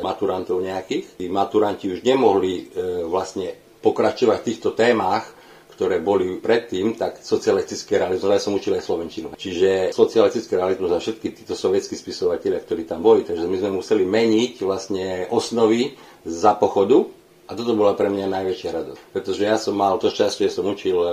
maturantov 0.00 0.64
nejakých. 0.64 1.20
Tí 1.20 1.26
maturanti 1.28 1.92
už 1.92 2.00
nemohli 2.00 2.72
e, 2.72 3.04
vlastne 3.04 3.52
pokračovať 3.84 4.38
v 4.40 4.46
týchto 4.48 4.70
témach, 4.72 5.36
ktoré 5.78 6.02
boli 6.02 6.42
predtým, 6.42 6.98
tak 6.98 7.22
socialistický 7.22 8.02
realizmus, 8.02 8.34
ja 8.34 8.42
som 8.42 8.58
učil 8.58 8.74
aj 8.74 8.82
slovenčinu. 8.82 9.28
Čiže 9.38 9.94
socialistický 9.94 10.58
realizmus 10.58 10.90
a 10.90 10.98
všetky 10.98 11.30
títo 11.38 11.54
sovietskí 11.54 11.94
spisovatelia, 11.94 12.58
ktorí 12.58 12.82
tam 12.82 12.98
boli, 12.98 13.22
takže 13.22 13.46
my 13.46 13.56
sme 13.62 13.78
museli 13.78 14.02
meniť 14.02 14.52
vlastne 14.66 15.30
osnovy 15.30 15.94
za 16.26 16.58
pochodu 16.58 17.17
a 17.48 17.56
toto 17.56 17.72
bola 17.72 17.96
pre 17.96 18.12
mňa 18.12 18.28
najväčšia 18.28 18.70
radosť. 18.76 19.00
Pretože 19.08 19.42
ja 19.48 19.56
som 19.56 19.72
mal 19.72 19.96
to 19.96 20.12
šťastie, 20.12 20.52
som 20.52 20.68
učil 20.68 21.00
e, 21.00 21.10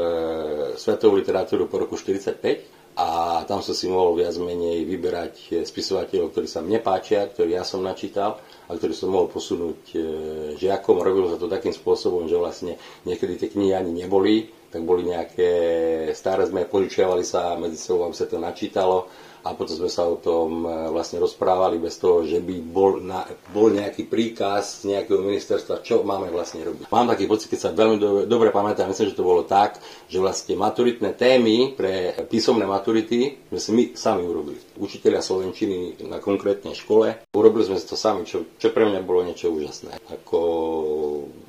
svetovú 0.76 1.16
literatúru 1.16 1.72
po 1.72 1.80
roku 1.80 1.96
45 1.96 3.00
a 3.00 3.08
tam 3.48 3.64
som 3.64 3.72
si 3.72 3.88
mohol 3.88 4.20
viac 4.20 4.36
menej 4.36 4.84
vyberať 4.84 5.34
e, 5.48 5.50
spisovateľov, 5.64 6.36
ktorí 6.36 6.48
sa 6.52 6.60
mne 6.60 6.84
páčia, 6.84 7.32
ktorí 7.32 7.56
ja 7.56 7.64
som 7.64 7.80
načítal 7.80 8.36
a 8.68 8.72
ktorý 8.76 8.92
som 8.92 9.16
mohol 9.16 9.32
posunúť 9.32 9.80
e, 9.96 9.98
žiakom. 10.60 11.00
Robilo 11.00 11.32
sa 11.32 11.40
to 11.40 11.48
takým 11.48 11.72
spôsobom, 11.72 12.28
že 12.28 12.36
vlastne 12.36 12.76
niekedy 13.08 13.40
tie 13.40 13.56
knihy 13.56 13.72
ani 13.72 13.96
neboli, 13.96 14.52
tak 14.76 14.84
boli 14.84 15.08
nejaké 15.08 15.50
staré, 16.12 16.44
sme 16.52 16.68
požičiavali 16.68 17.24
sa 17.24 17.56
medzi 17.56 17.80
sebou, 17.80 18.12
aby 18.12 18.16
sa 18.16 18.28
to 18.28 18.44
načítalo 18.44 19.08
a 19.46 19.54
potom 19.54 19.78
sme 19.78 19.92
sa 19.94 20.10
o 20.10 20.18
tom 20.18 20.66
e, 20.66 20.90
vlastne 20.90 21.22
rozprávali 21.22 21.78
bez 21.78 22.02
toho, 22.02 22.26
že 22.26 22.42
by 22.42 22.56
bol, 22.66 22.98
na, 22.98 23.30
bol 23.54 23.70
nejaký 23.70 24.10
príkaz 24.10 24.82
nejakého 24.90 25.22
ministerstva, 25.22 25.86
čo 25.86 26.02
máme 26.02 26.34
vlastne 26.34 26.66
robiť. 26.66 26.90
Mám 26.90 27.14
taký 27.14 27.30
pocit, 27.30 27.54
keď 27.54 27.60
sa 27.62 27.70
veľmi 27.78 28.02
do, 28.02 28.10
dobre 28.26 28.50
pamätám, 28.50 28.90
myslím, 28.90 29.14
že 29.14 29.20
to 29.22 29.22
bolo 29.22 29.46
tak, 29.46 29.78
že 30.10 30.18
vlastne 30.18 30.58
maturitné 30.58 31.14
témy 31.14 31.78
pre 31.78 32.18
písomné 32.26 32.66
maturity 32.66 33.38
sme 33.54 33.60
si 33.62 33.70
my 33.70 33.84
sami 33.94 34.26
urobili. 34.26 34.58
Učiteľia 34.82 35.22
slovenčiny 35.22 36.10
na 36.10 36.18
konkrétnej 36.18 36.74
škole. 36.74 37.30
Urobili 37.38 37.70
sme 37.70 37.78
to 37.78 37.94
sami, 37.94 38.26
čo, 38.26 38.50
čo 38.58 38.74
pre 38.74 38.90
mňa 38.90 39.06
bolo 39.06 39.22
niečo 39.30 39.54
úžasné. 39.54 40.02
Ako 40.10 40.42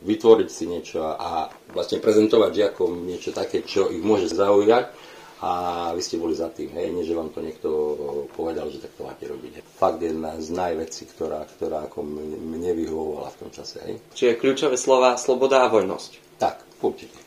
vytvoriť 0.04 0.48
si 0.52 0.68
niečo 0.68 1.00
a 1.00 1.48
vlastne 1.72 1.96
prezentovať 1.96 2.52
žiakom 2.52 3.08
niečo 3.08 3.32
také, 3.32 3.64
čo 3.64 3.88
ich 3.88 4.04
môže 4.04 4.28
zaujať 4.28 5.05
a 5.36 5.50
vy 5.92 6.00
ste 6.00 6.16
boli 6.16 6.32
za 6.32 6.48
tým, 6.48 6.72
hej, 6.72 6.96
nie 6.96 7.04
že 7.04 7.12
vám 7.12 7.28
to 7.28 7.44
niekto 7.44 7.68
povedal, 8.32 8.72
že 8.72 8.80
tak 8.80 8.96
to 8.96 9.04
máte 9.04 9.28
robiť. 9.28 9.52
Hej. 9.60 9.64
Fakt 9.76 10.00
je 10.00 10.08
jedna 10.08 10.32
z 10.40 10.48
najvecí, 10.48 11.02
ktorá, 11.12 11.44
ktorá 11.44 11.84
ako 11.92 12.08
mne 12.40 12.72
vyhovovala 12.72 13.28
v 13.36 13.38
tom 13.44 13.50
čase. 13.52 13.76
Hej. 13.84 13.94
Čiže 14.16 14.40
kľúčové 14.40 14.80
slova 14.80 15.20
sloboda 15.20 15.68
a 15.68 15.68
voľnosť. 15.68 16.40
Tak, 16.40 16.80
určite. 16.80 17.20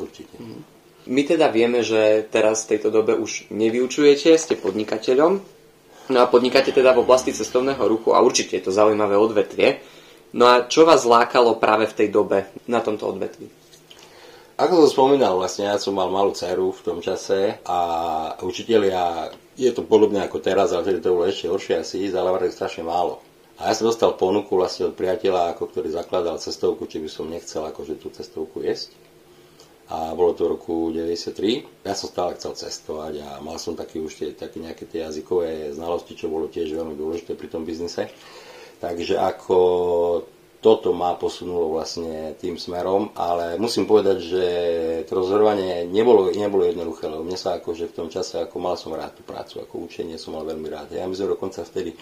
určite. 0.00 0.40
Mm. 0.40 0.64
My 1.12 1.22
teda 1.28 1.52
vieme, 1.52 1.84
že 1.84 2.24
teraz 2.32 2.64
v 2.64 2.76
tejto 2.76 2.88
dobe 2.88 3.12
už 3.16 3.52
nevyučujete, 3.52 4.36
ste 4.40 4.56
podnikateľom. 4.56 5.32
No 6.10 6.18
a 6.18 6.26
podnikáte 6.32 6.72
teda 6.72 6.96
v 6.96 7.04
oblasti 7.04 7.36
cestovného 7.36 7.80
ruchu 7.84 8.16
a 8.16 8.24
určite 8.24 8.56
je 8.56 8.64
to 8.68 8.72
zaujímavé 8.72 9.20
odvetvie. 9.20 9.84
No 10.32 10.48
a 10.48 10.64
čo 10.64 10.88
vás 10.88 11.04
lákalo 11.04 11.60
práve 11.60 11.84
v 11.90 11.96
tej 11.96 12.08
dobe 12.08 12.48
na 12.66 12.80
tomto 12.80 13.04
odvetvi? 13.04 13.59
Ako 14.60 14.84
som 14.84 14.92
spomínal, 14.92 15.40
vlastne 15.40 15.72
ja 15.72 15.80
som 15.80 15.96
mal 15.96 16.12
malú 16.12 16.36
dceru 16.36 16.68
v 16.76 16.84
tom 16.84 16.98
čase 17.00 17.56
a 17.64 17.80
učitelia, 18.44 19.32
je 19.56 19.72
to 19.72 19.80
podobne 19.80 20.20
ako 20.20 20.36
teraz, 20.36 20.76
ale 20.76 20.84
vtedy 20.84 21.00
to 21.00 21.16
bolo 21.16 21.24
ešte 21.24 21.48
horšie 21.48 21.74
asi, 21.80 22.12
zalavali 22.12 22.52
strašne 22.52 22.84
málo. 22.84 23.24
A 23.56 23.72
ja 23.72 23.74
som 23.76 23.88
dostal 23.88 24.12
ponuku 24.20 24.52
vlastne 24.60 24.92
od 24.92 24.94
priateľa, 25.00 25.56
ako 25.56 25.64
ktorý 25.64 25.88
zakladal 25.96 26.36
cestovku, 26.36 26.84
či 26.84 27.00
by 27.00 27.08
som 27.08 27.32
nechcel 27.32 27.64
akože 27.64 27.96
tú 27.96 28.12
cestovku 28.12 28.60
jesť 28.60 28.92
a 29.90 30.14
bolo 30.14 30.30
to 30.38 30.46
v 30.46 30.52
roku 30.54 30.74
93. 30.94 31.82
Ja 31.82 31.98
som 31.98 32.06
stále 32.14 32.38
chcel 32.38 32.54
cestovať 32.54 33.26
a 33.26 33.28
mal 33.42 33.58
som 33.58 33.74
taký 33.74 33.98
už 33.98 34.12
tie, 34.14 34.28
také 34.30 34.62
nejaké 34.62 34.86
tie 34.86 35.02
jazykové 35.02 35.74
znalosti, 35.74 36.14
čo 36.14 36.30
bolo 36.30 36.46
tiež 36.46 36.70
veľmi 36.70 36.94
dôležité 36.94 37.34
pri 37.34 37.50
tom 37.50 37.66
biznise. 37.66 38.06
Takže 38.78 39.18
ako 39.18 39.58
toto 40.60 40.92
ma 40.92 41.16
posunulo 41.16 41.72
vlastne 41.72 42.36
tým 42.36 42.60
smerom, 42.60 43.16
ale 43.16 43.56
musím 43.56 43.88
povedať, 43.88 44.18
že 44.20 44.44
to 45.08 45.16
rozhodovanie 45.16 45.88
nebolo, 45.88 46.28
nebolo 46.28 46.68
jednoduché, 46.68 47.08
lebo 47.08 47.24
mne 47.24 47.40
sa 47.40 47.56
akože 47.56 47.88
v 47.88 47.96
tom 47.96 48.08
čase, 48.12 48.44
ako 48.44 48.56
mal 48.60 48.76
som 48.76 48.92
rád 48.92 49.16
tú 49.16 49.24
prácu, 49.24 49.64
ako 49.64 49.88
učenie 49.88 50.20
som 50.20 50.36
mal 50.36 50.44
veľmi 50.44 50.68
rád. 50.68 50.92
Ja 50.92 51.08
my 51.08 51.16
sme 51.16 51.32
dokonca 51.32 51.64
vtedy 51.64 51.96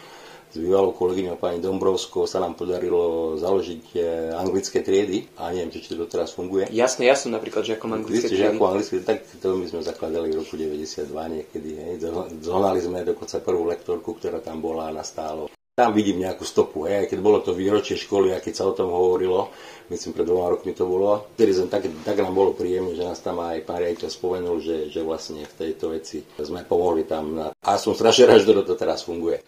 s 0.48 0.56
bývalou 0.56 0.96
kolegyňou 0.96 1.36
pani 1.36 1.60
Dombrovskou 1.60 2.24
sa 2.24 2.40
nám 2.40 2.56
podarilo 2.56 3.36
založiť 3.36 3.84
e, 3.92 3.98
anglické 4.32 4.80
triedy 4.80 5.28
a 5.36 5.52
neviem, 5.52 5.68
či 5.68 5.84
to 5.84 6.08
teraz 6.08 6.32
funguje. 6.32 6.72
Jasne, 6.72 7.04
ja 7.04 7.12
som 7.12 7.36
napríklad 7.36 7.68
žiakom 7.68 7.92
anglické 7.92 8.32
triedy. 8.32 8.56
Žiakom 8.56 8.64
anglické, 8.64 9.04
tak 9.04 9.28
to 9.28 9.60
my 9.60 9.68
sme 9.68 9.84
zakladali 9.84 10.32
v 10.32 10.40
roku 10.40 10.56
92 10.56 11.12
niekedy. 11.12 11.70
Hej. 11.76 11.94
Zohnali 12.40 12.80
sme 12.80 13.04
dokonca 13.04 13.44
prvú 13.44 13.68
lektorku, 13.68 14.16
ktorá 14.16 14.40
tam 14.40 14.64
bola 14.64 14.88
na 14.88 15.04
stálo. 15.04 15.52
Tam 15.78 15.94
vidím 15.94 16.26
nejakú 16.26 16.42
stopu, 16.42 16.90
hej, 16.90 17.06
keď 17.06 17.18
bolo 17.23 17.38
to 17.38 17.54
výročie 17.54 17.94
školy 17.94 18.35
a 18.35 18.42
keď 18.42 18.50
sa 18.50 18.66
o 18.66 18.75
tom 18.75 18.90
hovorilo, 18.90 19.54
myslím 19.94 20.11
pred 20.11 20.26
dvoma 20.26 20.50
rokmi 20.50 20.75
to 20.75 20.82
bolo, 20.82 21.30
vtedy 21.38 21.54
som 21.54 21.70
tak, 21.70 21.87
tak 22.02 22.18
nám 22.18 22.35
bolo 22.35 22.50
príjemné, 22.50 22.99
že 22.99 23.06
nás 23.06 23.23
tam 23.23 23.38
aj 23.38 23.62
pán 23.62 23.78
riaditeľ 23.87 24.11
spomenul, 24.11 24.58
že, 24.58 24.90
že 24.90 25.06
vlastne 25.06 25.47
v 25.47 25.54
tejto 25.54 25.94
veci 25.94 26.26
sme 26.35 26.66
pomohli 26.66 27.06
tam. 27.06 27.30
Na... 27.30 27.47
A 27.62 27.78
som 27.78 27.94
strašne 27.94 28.26
rád, 28.26 28.42
že 28.42 28.58
to 28.58 28.75
teraz 28.75 29.06
funguje. 29.06 29.38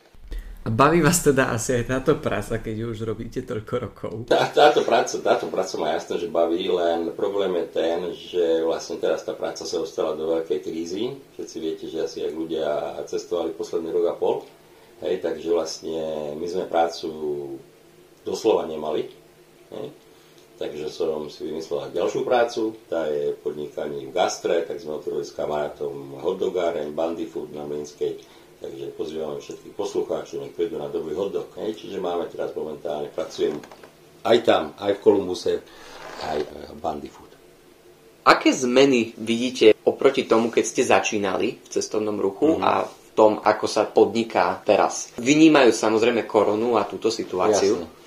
A 0.61 0.69
baví 0.71 1.03
vás 1.03 1.19
teda 1.19 1.51
asi 1.51 1.83
aj 1.83 1.99
táto 1.99 2.21
práca, 2.23 2.63
keď 2.63 2.95
už 2.95 3.09
robíte 3.09 3.43
toľko 3.43 3.75
rokov? 3.81 4.13
Tá, 4.31 4.47
táto, 4.55 4.87
práca, 4.87 5.19
táto 5.19 5.51
práca 5.51 5.75
ma 5.83 5.99
jasné, 5.99 6.21
že 6.21 6.31
baví, 6.31 6.69
len 6.71 7.11
problém 7.17 7.59
je 7.59 7.67
ten, 7.75 7.99
že 8.15 8.45
vlastne 8.63 9.03
teraz 9.03 9.27
tá 9.27 9.35
práca 9.35 9.67
sa 9.67 9.77
dostala 9.83 10.15
do 10.15 10.31
veľkej 10.31 10.61
krízy. 10.63 11.17
Všetci 11.35 11.57
viete, 11.59 11.85
že 11.91 12.07
asi 12.07 12.23
aj 12.23 12.33
ľudia 12.37 12.69
cestovali 13.09 13.51
posledný 13.51 13.91
rok 13.91 14.07
a 14.13 14.15
pol. 14.15 14.47
Hej, 15.01 15.25
takže 15.25 15.49
vlastne 15.49 15.99
my 16.37 16.47
sme 16.47 16.65
prácu 16.69 17.09
doslova 18.25 18.69
nemali. 18.69 19.09
Hej. 19.73 19.89
Takže 20.61 20.93
som 20.93 21.33
si 21.33 21.49
vymyslel 21.49 21.97
ďalšiu 21.97 22.21
prácu, 22.21 22.77
tá 22.85 23.09
je 23.09 23.33
podnikaní 23.33 24.09
v 24.09 24.13
gastre, 24.13 24.61
tak 24.69 24.77
sme 24.77 25.01
otvorili 25.01 25.25
s 25.25 25.33
kamarátom 25.33 26.21
hotdogáreň, 26.21 26.93
Bandy 26.93 27.25
Food 27.25 27.57
na 27.57 27.65
Mlinskej 27.65 28.21
Takže 28.61 28.93
pozývame 28.93 29.41
všetkých 29.41 29.73
poslucháčov, 29.73 30.45
nech 30.45 30.53
prídu 30.53 30.77
na 30.77 30.93
dobrý 30.93 31.17
hodok. 31.17 31.57
Hej. 31.57 31.81
Čiže 31.81 31.97
máme 31.97 32.29
teraz 32.29 32.53
momentálne, 32.53 33.09
pracujem 33.09 33.57
aj 34.21 34.39
tam, 34.45 34.77
aj 34.77 35.01
v 35.01 35.03
Kolumbuse, 35.03 35.65
aj 36.29 36.39
Bandy 36.77 37.09
Food. 37.09 37.33
Aké 38.21 38.53
zmeny 38.53 39.17
vidíte 39.17 39.73
oproti 39.89 40.29
tomu, 40.29 40.53
keď 40.53 40.65
ste 40.69 40.83
začínali 40.85 41.57
v 41.57 41.69
cestovnom 41.73 42.21
ruchu 42.21 42.61
mm. 42.61 42.63
a 42.63 42.85
tom, 43.21 43.37
ako 43.45 43.67
sa 43.69 43.85
podniká 43.85 44.65
teraz? 44.65 45.13
Vynímajú 45.21 45.77
samozrejme 45.77 46.25
koronu 46.25 46.81
a 46.81 46.89
túto 46.89 47.13
situáciu. 47.13 47.77
Jasne. 47.77 48.01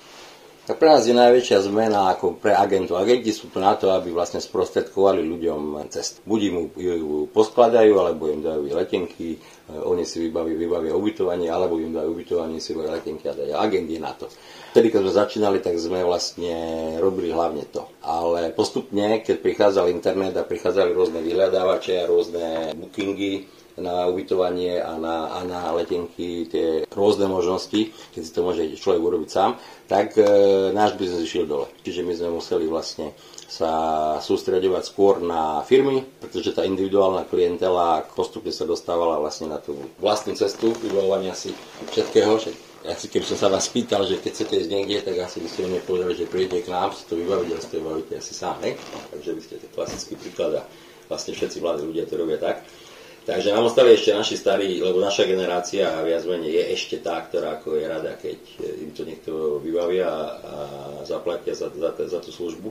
Tak 0.64 0.80
pre 0.80 0.88
nás 0.96 1.04
je 1.04 1.12
najväčšia 1.12 1.60
zmena 1.68 2.08
ako 2.08 2.40
pre 2.40 2.56
agentov. 2.56 2.96
Agenti 2.96 3.36
sú 3.36 3.52
tu 3.52 3.60
na 3.60 3.76
to, 3.76 3.92
aby 3.92 4.08
vlastne 4.08 4.40
sprostredkovali 4.40 5.20
ľuďom 5.20 5.76
cestu. 5.92 6.24
Buď 6.24 6.40
im 6.48 6.56
ju 6.72 7.28
poskladajú, 7.28 7.92
alebo 8.00 8.32
im 8.32 8.40
dajú 8.40 8.72
letenky, 8.72 9.36
e, 9.36 9.38
oni 9.76 10.08
si 10.08 10.24
vybavia, 10.24 10.56
vybavia 10.56 10.96
ubytovanie, 10.96 11.52
alebo 11.52 11.76
im 11.76 11.92
dajú 11.92 12.16
ubytovanie, 12.16 12.64
si 12.64 12.72
vybavia 12.72 12.96
letenky 12.96 13.28
a 13.28 13.36
dajú. 13.36 13.52
Agent 13.60 13.88
je 13.92 14.00
na 14.00 14.16
to. 14.16 14.24
Vtedy, 14.72 14.88
keď 14.88 15.00
sme 15.04 15.12
začínali, 15.12 15.58
tak 15.60 15.76
sme 15.76 16.00
vlastne 16.00 16.56
robili 16.96 17.28
hlavne 17.28 17.68
to. 17.68 17.84
Ale 18.00 18.48
postupne, 18.56 19.20
keď 19.20 19.44
prichádzal 19.44 19.92
internet 19.92 20.32
a 20.40 20.48
prichádzali 20.48 20.96
rôzne 20.96 21.20
vyhľadávače 21.20 22.00
a 22.00 22.08
rôzne 22.08 22.72
bookingy, 22.72 23.63
na 23.78 24.06
ubytovanie 24.06 24.78
a 24.78 24.94
na, 24.98 25.34
a 25.34 25.42
na 25.42 25.74
letenky 25.74 26.46
tie 26.46 26.86
rôzne 26.94 27.26
možnosti, 27.26 27.90
keď 28.14 28.22
si 28.22 28.32
to 28.34 28.46
môže 28.46 28.62
človek 28.78 29.02
urobiť 29.02 29.30
sám, 29.30 29.58
tak 29.90 30.14
e, 30.14 30.24
náš 30.70 30.94
biznes 30.94 31.26
išiel 31.26 31.50
dole. 31.50 31.66
Čiže 31.82 32.06
my 32.06 32.12
sme 32.14 32.28
museli 32.38 32.70
vlastne 32.70 33.12
sa 33.54 33.70
sústredovať 34.18 34.82
skôr 34.82 35.22
na 35.22 35.62
firmy, 35.62 36.02
pretože 36.18 36.56
tá 36.56 36.66
individuálna 36.66 37.28
klientela 37.28 38.02
postupne 38.02 38.50
sa 38.50 38.66
dostávala 38.66 39.22
vlastne 39.22 39.52
na 39.52 39.62
tú 39.62 39.78
vlastnú 40.02 40.34
cestu 40.34 40.74
vybavovania 40.82 41.38
si 41.38 41.54
všetkého. 41.94 42.40
Ja 42.84 42.98
si, 42.98 43.08
keby 43.08 43.24
som 43.24 43.38
sa 43.40 43.48
vás 43.48 43.70
pýtal, 43.70 44.04
že 44.04 44.20
keď 44.20 44.32
chcete 44.34 44.54
ísť 44.60 44.70
niekde, 44.74 44.98
tak 45.06 45.16
asi 45.22 45.40
by 45.40 45.48
ste 45.48 45.64
mne 45.64 45.80
povedali, 45.86 46.12
že 46.18 46.28
prídete 46.28 46.68
k 46.68 46.72
nám, 46.74 46.92
si 46.92 47.08
to 47.08 47.16
vybaviť, 47.16 47.48
ale 47.48 47.60
si 47.62 47.68
to 47.72 47.76
vybavíte 47.80 48.12
asi 48.20 48.32
sám, 48.36 48.60
ne? 48.60 48.76
Takže 49.08 49.30
by 49.32 49.40
ste 49.40 49.54
to 49.56 49.66
klasický 49.72 50.14
príklad 50.20 50.60
a 50.60 50.62
vlastne 51.08 51.32
všetci 51.32 51.64
mladí 51.64 51.82
ľudia 51.88 52.04
to 52.04 52.20
robia 52.20 52.36
tak. 52.36 52.60
Takže 53.24 53.56
nám 53.56 53.72
ostali 53.72 53.96
ešte 53.96 54.12
naši 54.12 54.36
starí, 54.36 54.84
lebo 54.84 55.00
naša 55.00 55.24
generácia 55.24 55.88
viac 56.04 56.28
menej 56.28 56.60
je 56.60 56.64
ešte 56.76 56.96
tá, 57.00 57.24
ktorá 57.24 57.56
ako 57.56 57.80
je 57.80 57.84
rada, 57.88 58.12
keď 58.20 58.36
im 58.84 58.92
to 58.92 59.08
niekto 59.08 59.32
vybavia 59.64 60.12
a 60.44 60.54
zaplatia 61.08 61.56
za, 61.56 61.72
za, 61.72 61.96
za 61.96 62.18
tú 62.20 62.28
službu. 62.28 62.68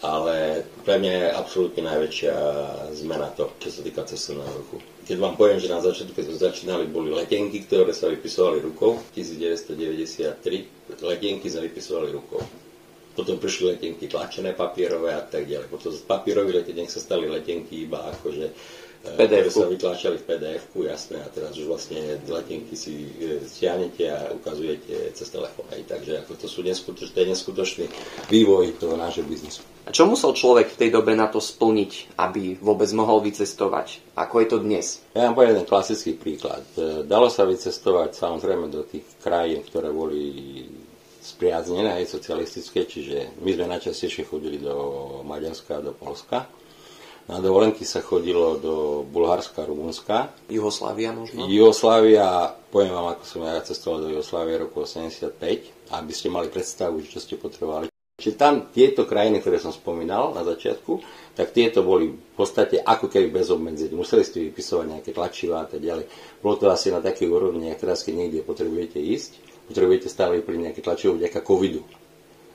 Ale 0.00 0.64
pre 0.84 1.00
mňa 1.00 1.12
je 1.12 1.28
absolútne 1.32 1.82
najväčšia 1.84 2.34
zmena 2.92 3.32
to, 3.36 3.52
čo 3.60 3.68
sa 3.72 3.80
týka 3.80 4.04
cestovného 4.04 4.52
ruchu. 4.52 4.80
Keď 5.08 5.16
vám 5.16 5.36
poviem, 5.36 5.60
že 5.60 5.72
na 5.72 5.80
začiatku, 5.80 6.12
keď 6.12 6.24
sme 6.28 6.36
začínali, 6.40 6.84
boli 6.88 7.12
letenky, 7.12 7.64
ktoré 7.64 7.92
sa 7.96 8.12
vypisovali 8.12 8.60
rukou. 8.60 9.00
1993 9.16 11.04
letenky 11.04 11.48
sme 11.48 11.72
vypisovali 11.72 12.08
rukou. 12.12 12.40
Potom 13.16 13.36
prišli 13.36 13.76
letenky 13.76 14.08
tlačené 14.08 14.56
papierové 14.56 15.12
a 15.12 15.24
tak 15.24 15.44
ďalej. 15.48 15.68
Potom 15.68 15.92
z 15.92 16.00
papierových 16.04 16.64
letenk 16.64 16.88
sa 16.88 17.00
stali 17.00 17.28
letenky 17.28 17.84
iba 17.84 18.08
akože 18.08 18.46
pdf 19.00 19.48
sa 19.48 19.64
vytláčali 19.64 20.20
v 20.20 20.24
pdf 20.28 20.64
jasné, 20.84 21.24
a 21.24 21.28
teraz 21.32 21.56
už 21.56 21.72
vlastne 21.72 22.20
letenky 22.28 22.76
si 22.76 23.08
e, 23.16 23.40
stiahnete 23.48 24.04
a 24.12 24.28
ukazujete 24.36 25.16
cez 25.16 25.28
telefón. 25.32 25.64
Hej. 25.72 25.88
Takže 25.88 26.12
ako 26.20 26.32
to 26.36 26.46
sú 26.46 26.60
neskutočný, 26.60 27.12
to 27.16 27.20
je 27.24 27.28
neskutočný 27.32 27.86
vývoj 28.28 28.76
toho 28.76 29.00
nášho 29.00 29.24
biznisu. 29.24 29.64
A 29.88 29.90
čo 29.90 30.04
musel 30.04 30.36
človek 30.36 30.76
v 30.76 30.78
tej 30.84 30.90
dobe 30.92 31.16
na 31.16 31.32
to 31.32 31.40
splniť, 31.40 32.20
aby 32.20 32.60
vôbec 32.60 32.92
mohol 32.92 33.24
vycestovať? 33.24 34.04
Ako 34.20 34.44
je 34.44 34.48
to 34.52 34.58
dnes? 34.60 35.00
Ja 35.16 35.32
poviem 35.32 35.56
jeden 35.56 35.64
klasický 35.64 36.12
príklad. 36.20 36.64
E, 36.76 37.00
dalo 37.08 37.32
sa 37.32 37.48
vycestovať 37.48 38.20
samozrejme 38.20 38.68
do 38.68 38.84
tých 38.84 39.08
krajín, 39.24 39.64
ktoré 39.64 39.88
boli 39.88 40.28
spriaznené 41.20 42.00
aj 42.00 42.20
socialistické, 42.20 42.84
čiže 42.84 43.40
my 43.40 43.52
sme 43.52 43.66
najčastejšie 43.76 44.28
chodili 44.28 44.60
do 44.60 44.76
Maďarska 45.24 45.80
a 45.80 45.84
do 45.84 45.92
Polska 45.96 46.59
na 47.30 47.38
dovolenky 47.38 47.86
sa 47.86 48.02
chodilo 48.02 48.58
do 48.58 49.06
Bulharska, 49.06 49.62
Rumunska. 49.62 50.34
Jugoslávia 50.50 51.14
možno? 51.14 51.46
Jugoslávia, 51.46 52.58
poviem 52.74 52.90
vám, 52.90 53.14
ako 53.14 53.22
som 53.22 53.46
ja 53.46 53.62
cestoval 53.62 54.02
do 54.02 54.08
Jugoslávie 54.18 54.58
roku 54.58 54.82
85, 54.82 55.38
aby 55.94 56.12
ste 56.12 56.26
mali 56.26 56.50
predstavu, 56.50 56.98
čo 57.06 57.22
ste 57.22 57.38
potrebovali. 57.38 57.86
Čiže 58.20 58.36
tam 58.36 58.68
tieto 58.68 59.08
krajiny, 59.08 59.40
ktoré 59.40 59.56
som 59.56 59.72
spomínal 59.72 60.36
na 60.36 60.44
začiatku, 60.44 61.00
tak 61.32 61.56
tieto 61.56 61.80
boli 61.80 62.12
v 62.12 62.34
podstate 62.36 62.82
ako 62.82 63.08
keby 63.08 63.32
bez 63.32 63.48
obmedzení. 63.48 63.96
Museli 63.96 64.26
ste 64.26 64.44
vypisovať 64.50 64.86
nejaké 64.92 65.10
tlačivá 65.16 65.64
a 65.64 65.68
tak 65.70 65.80
ďalej. 65.80 66.04
Bolo 66.44 66.54
to 66.60 66.68
asi 66.68 66.92
na 66.92 67.00
takej 67.00 67.30
úrovni, 67.30 67.72
ak 67.72 67.80
teraz, 67.80 68.04
keď 68.04 68.26
niekde 68.26 68.44
potrebujete 68.44 69.00
ísť, 69.00 69.40
potrebujete 69.70 70.12
stále 70.12 70.42
vyplniť 70.42 70.62
nejaké 70.68 70.80
tlačivo 70.84 71.16
vďaka 71.16 71.40
covidu 71.40 71.80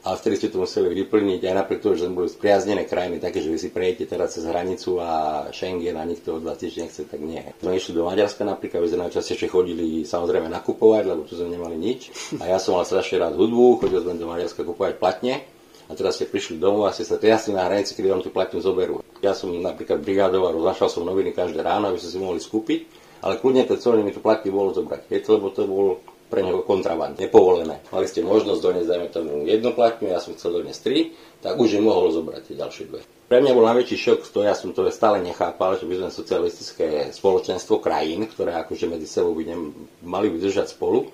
ale 0.06 0.22
vtedy 0.22 0.36
ste 0.38 0.54
to 0.54 0.62
museli 0.62 0.94
vyplniť 0.94 1.42
aj 1.50 1.56
napriek 1.66 1.82
tomu, 1.82 1.98
že 1.98 2.06
sme 2.06 2.22
boli 2.22 2.30
spriaznené 2.30 2.86
krajiny 2.86 3.18
také, 3.18 3.42
že 3.42 3.50
vy 3.50 3.58
si 3.58 3.74
prejete 3.74 4.06
teraz 4.06 4.38
cez 4.38 4.46
hranicu 4.46 5.02
a 5.02 5.10
Schengen 5.50 5.98
a 5.98 6.06
nikto 6.06 6.38
od 6.38 6.46
vás 6.46 6.62
tiež 6.62 6.78
nechce, 6.78 7.10
tak 7.10 7.18
nie. 7.26 7.42
Sme 7.58 7.74
išli 7.74 7.98
do 7.98 8.06
Maďarska 8.06 8.46
napríklad, 8.46 8.86
my 8.86 8.88
sme 8.94 9.02
najčastejšie 9.10 9.50
chodili 9.50 10.06
samozrejme 10.06 10.46
nakupovať, 10.46 11.04
lebo 11.10 11.26
tu 11.26 11.34
sme 11.34 11.58
nemali 11.58 11.74
nič. 11.74 12.14
A 12.38 12.54
ja 12.54 12.62
som 12.62 12.78
mal 12.78 12.86
strašne 12.86 13.18
rád 13.18 13.34
hudbu, 13.34 13.82
chodil 13.82 14.06
sme 14.06 14.22
do 14.22 14.30
Maďarska 14.30 14.62
kupovať 14.62 15.02
platne. 15.02 15.42
A 15.86 15.94
teraz 15.94 16.18
ste 16.18 16.30
prišli 16.30 16.58
domov 16.58 16.90
a 16.90 16.94
ste 16.94 17.06
sa 17.06 17.18
triasli 17.18 17.54
na 17.54 17.66
hranici, 17.66 17.94
kedy 17.94 18.10
vám 18.10 18.22
tú 18.22 18.34
platňu 18.34 18.62
zoberú. 18.62 19.06
Ja 19.22 19.38
som 19.38 19.54
napríklad 19.54 20.02
brigádoval, 20.02 20.58
roznášal 20.58 20.90
som 20.90 21.06
noviny 21.06 21.34
každé 21.34 21.62
ráno, 21.62 21.94
aby 21.94 22.02
ste 22.02 22.10
si 22.10 22.18
mohli 22.18 22.42
skúpiť, 22.42 22.90
ale 23.22 23.38
kľudne 23.38 23.70
to 23.70 23.78
celé 23.78 24.02
mi 24.02 24.10
tu 24.10 24.22
platí 24.22 24.50
bolo 24.50 24.74
zobrať. 24.74 25.06
To, 25.10 25.30
lebo 25.38 25.54
to 25.54 25.66
bol 25.70 26.02
pre 26.36 26.44
neho 26.44 26.60
kontraband, 26.68 27.16
nepovolené. 27.16 27.80
Mali 27.96 28.12
ste 28.12 28.20
možnosť 28.20 28.60
doniesť, 28.60 28.90
dajme 28.92 29.08
tomu, 29.08 29.32
jednu 29.48 29.72
platňu, 29.72 30.12
ja 30.12 30.20
som 30.20 30.36
chcel 30.36 30.60
doniesť 30.60 30.82
tri, 30.84 31.16
tak 31.40 31.56
už 31.56 31.80
je 31.80 31.82
mohol 31.82 32.12
zobrať 32.12 32.52
tie 32.52 32.60
ďalšie 32.60 32.84
dve. 32.92 33.00
Pre 33.32 33.40
mňa 33.40 33.56
bol 33.56 33.64
najväčší 33.72 33.96
šok, 33.96 34.20
to 34.36 34.44
ja 34.44 34.52
som 34.52 34.76
to 34.76 34.84
stále 34.92 35.24
nechápal, 35.24 35.80
že 35.80 35.88
by 35.88 35.96
sme 36.04 36.10
socialistické 36.12 37.16
spoločenstvo 37.16 37.80
krajín, 37.80 38.28
ktoré 38.28 38.60
akože 38.60 38.92
medzi 38.92 39.08
sebou 39.08 39.32
by 39.32 39.48
nem, 39.48 39.72
mali 40.04 40.28
vydržať 40.28 40.76
spolu, 40.76 41.08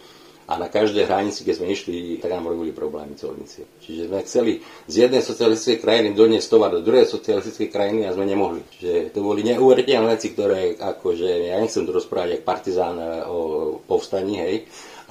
a 0.51 0.59
na 0.59 0.67
každej 0.67 1.07
hranici, 1.07 1.47
keď 1.47 1.63
sme 1.63 1.71
išli, 1.71 2.19
tak 2.19 2.35
nám 2.35 2.51
robili 2.51 2.75
problémy 2.75 3.15
colníci. 3.15 3.63
Čiže 3.79 4.11
sme 4.11 4.19
chceli 4.27 4.51
z 4.83 5.07
jednej 5.07 5.23
socialistickej 5.23 5.79
krajiny 5.79 6.09
doniesť 6.11 6.47
tovar 6.51 6.75
do 6.75 6.83
druhej 6.83 7.07
socialistickej 7.07 7.71
krajiny 7.71 8.03
a 8.03 8.11
sme 8.11 8.27
nemohli. 8.27 8.59
Čiže 8.75 9.15
to 9.15 9.23
boli 9.23 9.47
neuveriteľné 9.47 10.11
veci, 10.11 10.35
ktoré 10.35 10.75
akože, 10.75 11.47
ja 11.47 11.55
nechcem 11.55 11.87
tu 11.87 11.95
rozprávať 11.95 12.43
ako 12.43 12.43
partizán 12.43 12.95
eh, 12.99 13.23
o 13.31 13.39
povstaní, 13.79 14.43
hej, 14.43 14.55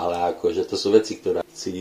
ale 0.01 0.33
akože 0.33 0.65
to 0.65 0.81
sú 0.81 0.97
veci, 0.97 1.21
ktoré 1.21 1.45
si 1.53 1.73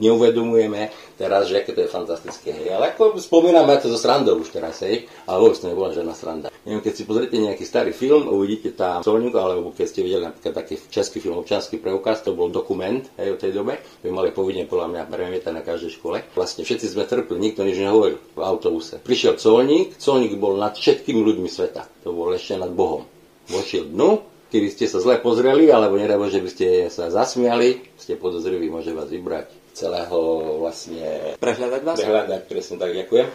neuvedomujeme 0.00 0.88
teraz, 1.20 1.52
že 1.52 1.60
aké 1.60 1.76
to 1.76 1.84
je 1.84 1.90
fantastické. 1.92 2.56
Hej. 2.56 2.72
Ale 2.72 2.96
ako 2.96 3.20
spomíname 3.20 3.76
to 3.76 3.92
zo 3.92 4.00
srandou 4.00 4.40
už 4.40 4.48
teraz, 4.48 4.80
hej, 4.80 5.04
ale 5.28 5.36
vôbec 5.44 5.60
to 5.60 5.68
nebola 5.68 5.92
žiadna 5.92 6.16
sranda. 6.16 6.48
Neviem, 6.64 6.84
keď 6.84 6.94
si 6.96 7.04
pozrite 7.04 7.36
nejaký 7.36 7.64
starý 7.64 7.92
film, 7.92 8.28
uvidíte 8.28 8.72
tam 8.72 9.04
solník, 9.04 9.36
alebo 9.36 9.72
keď 9.76 9.86
ste 9.88 10.00
videli 10.00 10.24
napríklad 10.24 10.54
taký 10.64 10.80
český 10.88 11.20
film, 11.20 11.36
občanský 11.40 11.76
preukaz, 11.76 12.24
to 12.24 12.32
bol 12.32 12.48
dokument 12.48 13.04
hej, 13.20 13.36
o 13.36 13.40
tej 13.40 13.52
dobe, 13.52 13.76
by 14.00 14.08
mali 14.08 14.32
povinne 14.32 14.64
podľa 14.64 14.88
mňa 14.88 15.02
premietať 15.12 15.52
na 15.52 15.62
každej 15.64 15.92
škole. 16.00 16.24
Vlastne 16.32 16.64
všetci 16.64 16.86
sme 16.88 17.04
trpli, 17.04 17.36
nikto 17.36 17.64
nič 17.64 17.76
nehovoril 17.76 18.16
v 18.16 18.40
autobuse. 18.40 19.00
Prišiel 19.04 19.36
colník, 19.36 20.00
colník 20.00 20.36
bol 20.40 20.56
nad 20.56 20.72
všetkými 20.72 21.20
ľuďmi 21.20 21.48
sveta, 21.48 21.84
to 22.04 22.16
bol 22.16 22.32
ešte 22.32 22.56
nad 22.56 22.72
Bohom. 22.72 23.04
Vošiel 23.48 23.88
dnu, 23.88 24.37
keby 24.48 24.68
ste 24.72 24.88
sa 24.88 24.98
zle 25.00 25.20
pozreli, 25.20 25.68
alebo 25.68 26.00
nedajmo, 26.00 26.28
že 26.32 26.40
by 26.40 26.50
ste 26.50 26.66
sa 26.88 27.12
zasmiali, 27.12 27.94
ste 28.00 28.16
podozriví, 28.16 28.72
môže 28.72 28.96
vás 28.96 29.08
vybrať 29.12 29.52
celého 29.76 30.18
vlastne... 30.58 31.36
Prehľadať 31.38 31.82
vás? 31.84 31.96
Prehľadať, 32.00 32.40
presne 32.48 32.76
tak, 32.80 32.90
ďakujem. 32.96 33.28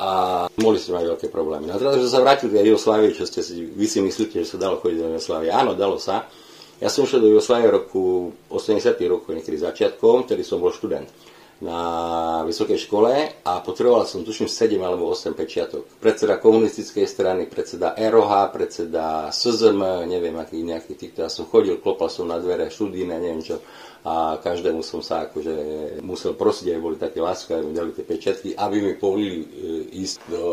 A 0.00 0.08
mohli 0.60 0.78
ste 0.80 0.96
mať 0.96 1.04
veľké 1.16 1.28
problémy. 1.28 1.68
No 1.68 1.76
teraz, 1.76 1.98
že 1.98 2.08
sa 2.08 2.22
vrátili 2.22 2.54
do 2.54 2.62
Jugoslávie, 2.62 3.12
čo 3.12 3.28
ste 3.28 3.40
si, 3.44 3.64
vy 3.64 3.86
si 3.86 4.00
myslíte, 4.00 4.42
že 4.42 4.56
sa 4.56 4.58
dalo 4.58 4.80
chodiť 4.80 4.98
do 4.98 5.06
Jugoslávie. 5.16 5.50
Áno, 5.52 5.76
dalo 5.76 6.00
sa. 6.00 6.28
Ja 6.80 6.88
som 6.88 7.04
šiel 7.04 7.20
do 7.20 7.30
Jugoslávie 7.36 7.68
v 7.68 7.74
roku 7.84 8.02
80. 8.48 8.96
roku, 9.04 9.36
niekedy 9.36 9.60
začiatkom, 9.60 10.24
ktorý 10.24 10.42
som 10.42 10.60
bol 10.60 10.72
študent 10.72 11.08
na 11.60 11.80
vysokej 12.48 12.88
škole 12.88 13.12
a 13.44 13.52
potreboval 13.60 14.08
som 14.08 14.24
tuším 14.24 14.48
7 14.48 14.80
alebo 14.80 15.12
8 15.12 15.36
pečiatok. 15.36 15.84
Predseda 16.00 16.40
komunistickej 16.40 17.04
strany, 17.04 17.44
predseda 17.44 17.92
ROH, 17.92 18.48
predseda 18.48 19.28
SZM, 19.28 20.08
neviem 20.08 20.32
akých 20.40 20.64
nejakých 20.64 20.98
týchto. 20.98 21.18
Ja 21.20 21.28
som 21.28 21.44
chodil, 21.44 21.76
klopal 21.76 22.08
som 22.08 22.32
na 22.32 22.40
dvere, 22.40 22.72
študíne, 22.72 23.20
neviem 23.20 23.44
čo. 23.44 23.60
A 24.00 24.40
každému 24.40 24.80
som 24.80 25.04
sa 25.04 25.28
akože 25.28 25.52
musel 26.00 26.32
prosiť, 26.32 26.72
aby 26.72 26.80
boli 26.80 26.96
také 26.96 27.20
láskavé, 27.20 27.60
mi 27.60 27.76
dali 27.76 27.92
tie 27.92 28.08
pečiatky, 28.08 28.56
aby 28.56 28.80
mi 28.80 28.96
povolili 28.96 29.44
e, 29.44 29.46
ísť 30.00 30.32
do 30.32 30.44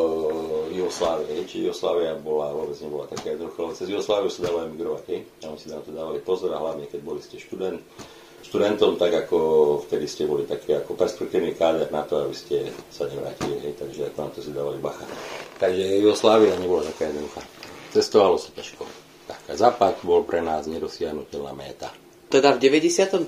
Jugoslávie. 0.75 1.47
Či 1.47 1.63
Jugoslávia 1.63 2.19
bola, 2.19 2.51
vôbec 2.51 2.75
nebola 2.83 3.07
taká 3.07 3.31
jednoduchá, 3.31 3.71
cez 3.79 3.87
Jugosláviu 3.87 4.27
sa 4.27 4.51
dalo 4.51 4.67
emigrovať. 4.67 5.23
Tam 5.39 5.55
si 5.55 5.71
na 5.71 5.79
to 5.79 5.95
dávali 5.95 6.19
pozor 6.19 6.51
a 6.51 6.59
hlavne 6.59 6.91
keď 6.91 6.99
boli 6.99 7.23
ste 7.23 7.39
študent 7.39 7.79
študentom, 8.44 8.96
tak 8.96 9.27
ako 9.27 9.38
vtedy 9.88 10.06
ste 10.08 10.24
boli 10.29 10.48
taký 10.48 10.77
ako 10.77 10.96
perspektívny 10.96 11.58
káder 11.58 11.89
na 11.91 12.06
to, 12.06 12.24
aby 12.24 12.36
ste 12.36 12.70
sa 12.88 13.10
nevrátili, 13.10 13.60
hej, 13.60 13.74
takže 13.75 14.13
ako 14.13 14.17
na 14.24 14.29
to 14.32 14.39
si 14.39 14.51
dávali 14.56 14.79
bacha. 14.79 15.06
Takže 15.58 15.84
Jugoslávia 16.00 16.56
nebola 16.56 16.86
taká 16.88 17.10
jednoduchá. 17.12 17.41
Cestovalo 17.91 18.38
sa 18.38 18.53
ťažko. 18.53 18.84
Taká 19.27 19.53
západ 19.60 20.06
bol 20.08 20.24
pre 20.24 20.39
nás 20.39 20.70
nedosiahnutelná 20.70 21.51
méta. 21.51 21.91
Teda 22.27 22.56
v 22.56 22.60
93. 22.60 23.24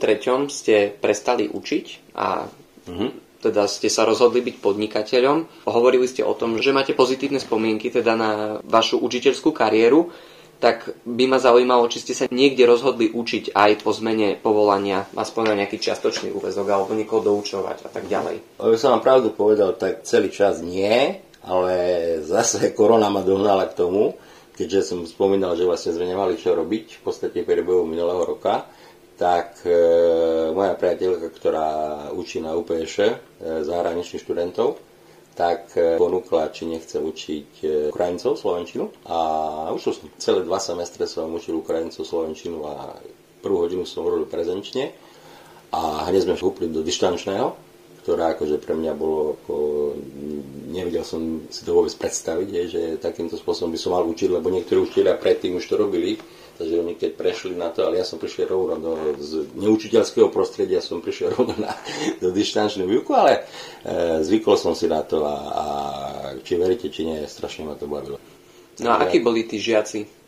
ste 0.52 0.92
prestali 0.92 1.48
učiť 1.48 1.86
a 2.20 2.48
mm-hmm. 2.88 3.10
teda 3.44 3.64
ste 3.68 3.88
sa 3.88 4.04
rozhodli 4.04 4.44
byť 4.44 4.56
podnikateľom. 4.60 5.68
Hovorili 5.68 6.08
ste 6.08 6.24
o 6.24 6.36
tom, 6.36 6.60
že 6.60 6.76
máte 6.76 6.92
pozitívne 6.92 7.40
spomienky 7.40 7.92
teda 7.92 8.16
na 8.20 8.32
vašu 8.64 9.00
učiteľskú 9.00 9.56
kariéru 9.56 10.12
tak 10.60 10.92
by 11.08 11.26
ma 11.32 11.40
zaujímalo, 11.40 11.88
či 11.88 12.04
ste 12.04 12.14
sa 12.14 12.26
niekde 12.28 12.68
rozhodli 12.68 13.08
učiť 13.08 13.56
aj 13.56 13.80
po 13.80 13.96
zmene 13.96 14.36
povolania, 14.36 15.08
aspoň 15.16 15.56
na 15.56 15.64
nejaký 15.64 15.80
čiastočný 15.80 16.36
úvezok, 16.36 16.68
alebo 16.68 16.92
niekoho 16.92 17.24
doučovať 17.24 17.88
a 17.88 17.90
tak 17.90 18.12
ďalej. 18.12 18.60
Aby 18.60 18.76
som 18.76 19.00
vám 19.00 19.04
pravdu 19.04 19.32
povedal, 19.32 19.80
tak 19.80 20.04
celý 20.04 20.28
čas 20.28 20.60
nie, 20.60 21.16
ale 21.48 21.76
zase 22.28 22.76
korona 22.76 23.08
ma 23.08 23.24
dohnala 23.24 23.72
k 23.72 23.80
tomu, 23.80 24.20
keďže 24.60 24.92
som 24.92 25.08
spomínal, 25.08 25.56
že 25.56 25.64
vlastne 25.64 25.96
sme 25.96 26.04
nemali 26.04 26.36
čo 26.36 26.52
robiť 26.52 27.00
v 27.00 27.02
podstate 27.08 27.48
priebehu 27.48 27.88
minulého 27.88 28.28
roka, 28.28 28.68
tak 29.16 29.64
e, 29.64 29.72
moja 30.52 30.76
priateľka, 30.76 31.28
ktorá 31.32 31.68
učí 32.12 32.44
na 32.44 32.56
UPŠ 32.56 32.94
e, 33.00 33.14
zahraničných 33.64 34.24
študentov, 34.24 34.80
tak 35.40 35.72
e, 35.80 35.96
ponúkla, 35.96 36.52
či 36.52 36.68
nechce 36.68 37.00
učiť 37.00 37.50
e, 37.64 37.68
Ukrajincov 37.96 38.36
Slovenčinu. 38.36 38.92
A 39.08 39.18
učil 39.72 39.96
som. 39.96 40.12
Celé 40.20 40.44
dva 40.44 40.60
semestre 40.60 41.08
som 41.08 41.32
učil 41.32 41.64
Ukrajincov 41.64 42.04
Slovenčinu 42.04 42.68
a 42.68 43.00
prvú 43.40 43.64
hodinu 43.64 43.88
som 43.88 44.04
robil 44.04 44.28
prezenčne. 44.28 44.92
A 45.72 46.12
hneď 46.12 46.28
sme 46.28 46.36
vstúpili 46.36 46.68
do 46.68 46.84
dištančného, 46.84 47.56
ktoré 48.04 48.36
akože 48.36 48.60
pre 48.60 48.76
mňa 48.76 48.94
bolo 49.00 49.40
ako, 49.40 49.56
nevedel 50.76 51.08
som 51.08 51.48
si 51.48 51.64
to 51.64 51.72
vôbec 51.72 51.94
predstaviť, 51.96 52.48
je, 52.50 52.64
že 52.68 52.82
takýmto 53.00 53.40
spôsobom 53.40 53.72
by 53.72 53.80
som 53.80 53.96
mal 53.96 54.04
učiť, 54.04 54.28
lebo 54.34 54.52
niektorí 54.52 54.82
učiteľia 54.82 55.16
predtým 55.22 55.56
už 55.56 55.70
to 55.70 55.78
robili 55.80 56.20
Takže 56.60 56.76
oni 56.76 57.00
keď 57.00 57.16
prešli 57.16 57.56
na 57.56 57.72
to, 57.72 57.88
ale 57.88 58.04
ja 58.04 58.06
som 58.06 58.20
prišiel 58.20 58.52
rovno 58.52 58.76
do, 58.84 58.92
z 59.16 59.48
neučiteľského 59.56 60.28
prostredia, 60.28 60.84
som 60.84 61.00
prišiel 61.00 61.32
rovno 61.40 61.56
na, 61.56 61.72
do 62.20 62.36
dištančnú 62.36 62.84
výuku, 62.84 63.16
ale 63.16 63.48
e, 63.88 64.20
zvykol 64.28 64.60
som 64.60 64.76
si 64.76 64.92
na 64.92 65.00
to 65.00 65.24
a, 65.24 65.36
a 65.40 65.66
či 66.44 66.60
veríte, 66.60 66.92
či 66.92 67.08
nie, 67.08 67.24
strašne 67.24 67.64
ma 67.64 67.80
to 67.80 67.88
bavilo. 67.88 68.20
No 68.84 68.92
a 68.92 69.08
akí 69.08 69.24
boli 69.24 69.48
tí 69.48 69.56
žiaci? 69.56 70.20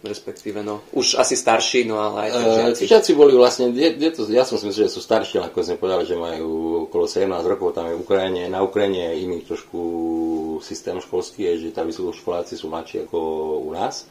respektíve, 0.00 0.64
no, 0.64 0.80
už 0.96 1.20
asi 1.20 1.36
starší, 1.36 1.84
no 1.84 2.00
ale 2.00 2.16
aj 2.24 2.30
žiaci. 2.32 2.82
E, 2.84 2.88
žiaci 2.88 3.10
boli 3.12 3.36
vlastne, 3.36 3.68
je, 3.76 3.92
je 4.00 4.10
to, 4.16 4.24
ja 4.32 4.48
som 4.48 4.56
si 4.56 4.64
myslel, 4.64 4.88
že 4.88 4.96
sú 4.96 5.04
starší, 5.04 5.44
ako 5.44 5.60
sme 5.60 5.76
povedali, 5.76 6.08
že 6.08 6.16
majú 6.16 6.48
okolo 6.88 7.04
17 7.04 7.28
rokov, 7.44 7.76
tam 7.76 7.92
je 7.92 8.00
Ukrajine, 8.00 8.48
na 8.48 8.64
Ukrajine 8.64 9.12
je 9.12 9.28
iný 9.28 9.44
trošku 9.44 9.80
systém 10.64 10.96
školský, 10.96 11.52
je, 11.52 11.68
že 11.68 11.76
tá 11.76 11.84
vysokoškoláci 11.84 12.56
sú 12.56 12.72
mladší 12.72 13.04
ako 13.04 13.18
u 13.60 13.70
nás. 13.76 14.08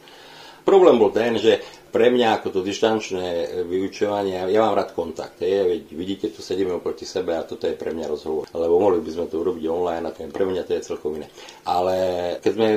Problém 0.70 1.02
bol 1.02 1.10
ten, 1.10 1.34
že 1.34 1.58
pre 1.90 2.14
mňa 2.14 2.38
ako 2.38 2.54
to 2.54 2.60
dištančné 2.62 3.58
vyučovanie, 3.66 4.38
ja 4.54 4.62
mám 4.62 4.78
rád 4.78 4.94
kontakt, 4.94 5.42
je, 5.42 5.66
veď 5.66 5.82
vidíte, 5.90 6.26
tu 6.30 6.46
sedíme 6.46 6.78
oproti 6.78 7.02
sebe 7.02 7.34
a 7.34 7.42
toto 7.42 7.66
je 7.66 7.74
pre 7.74 7.90
mňa 7.90 8.06
rozhovor, 8.06 8.46
lebo 8.54 8.78
mohli 8.78 9.02
by 9.02 9.10
sme 9.10 9.26
to 9.26 9.42
urobiť 9.42 9.66
online 9.66 10.06
a 10.06 10.14
je, 10.14 10.30
pre 10.30 10.46
mňa 10.46 10.62
to 10.62 10.78
je 10.78 10.86
celkom 10.86 11.18
iné. 11.18 11.26
Ale 11.66 11.94
keď 12.38 12.52
sme 12.54 12.68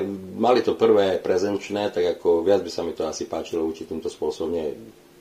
mali 0.41 0.65
to 0.65 0.73
prvé 0.73 1.21
prezenčné, 1.21 1.93
tak 1.93 2.17
ako 2.17 2.41
viac 2.41 2.65
by 2.65 2.71
sa 2.73 2.82
mi 2.82 2.97
to 2.97 3.06
asi 3.06 3.29
páčilo 3.29 3.62
učiť 3.69 3.86
týmto 3.86 4.10
spôsobom, 4.10 4.58
nie 4.58 4.73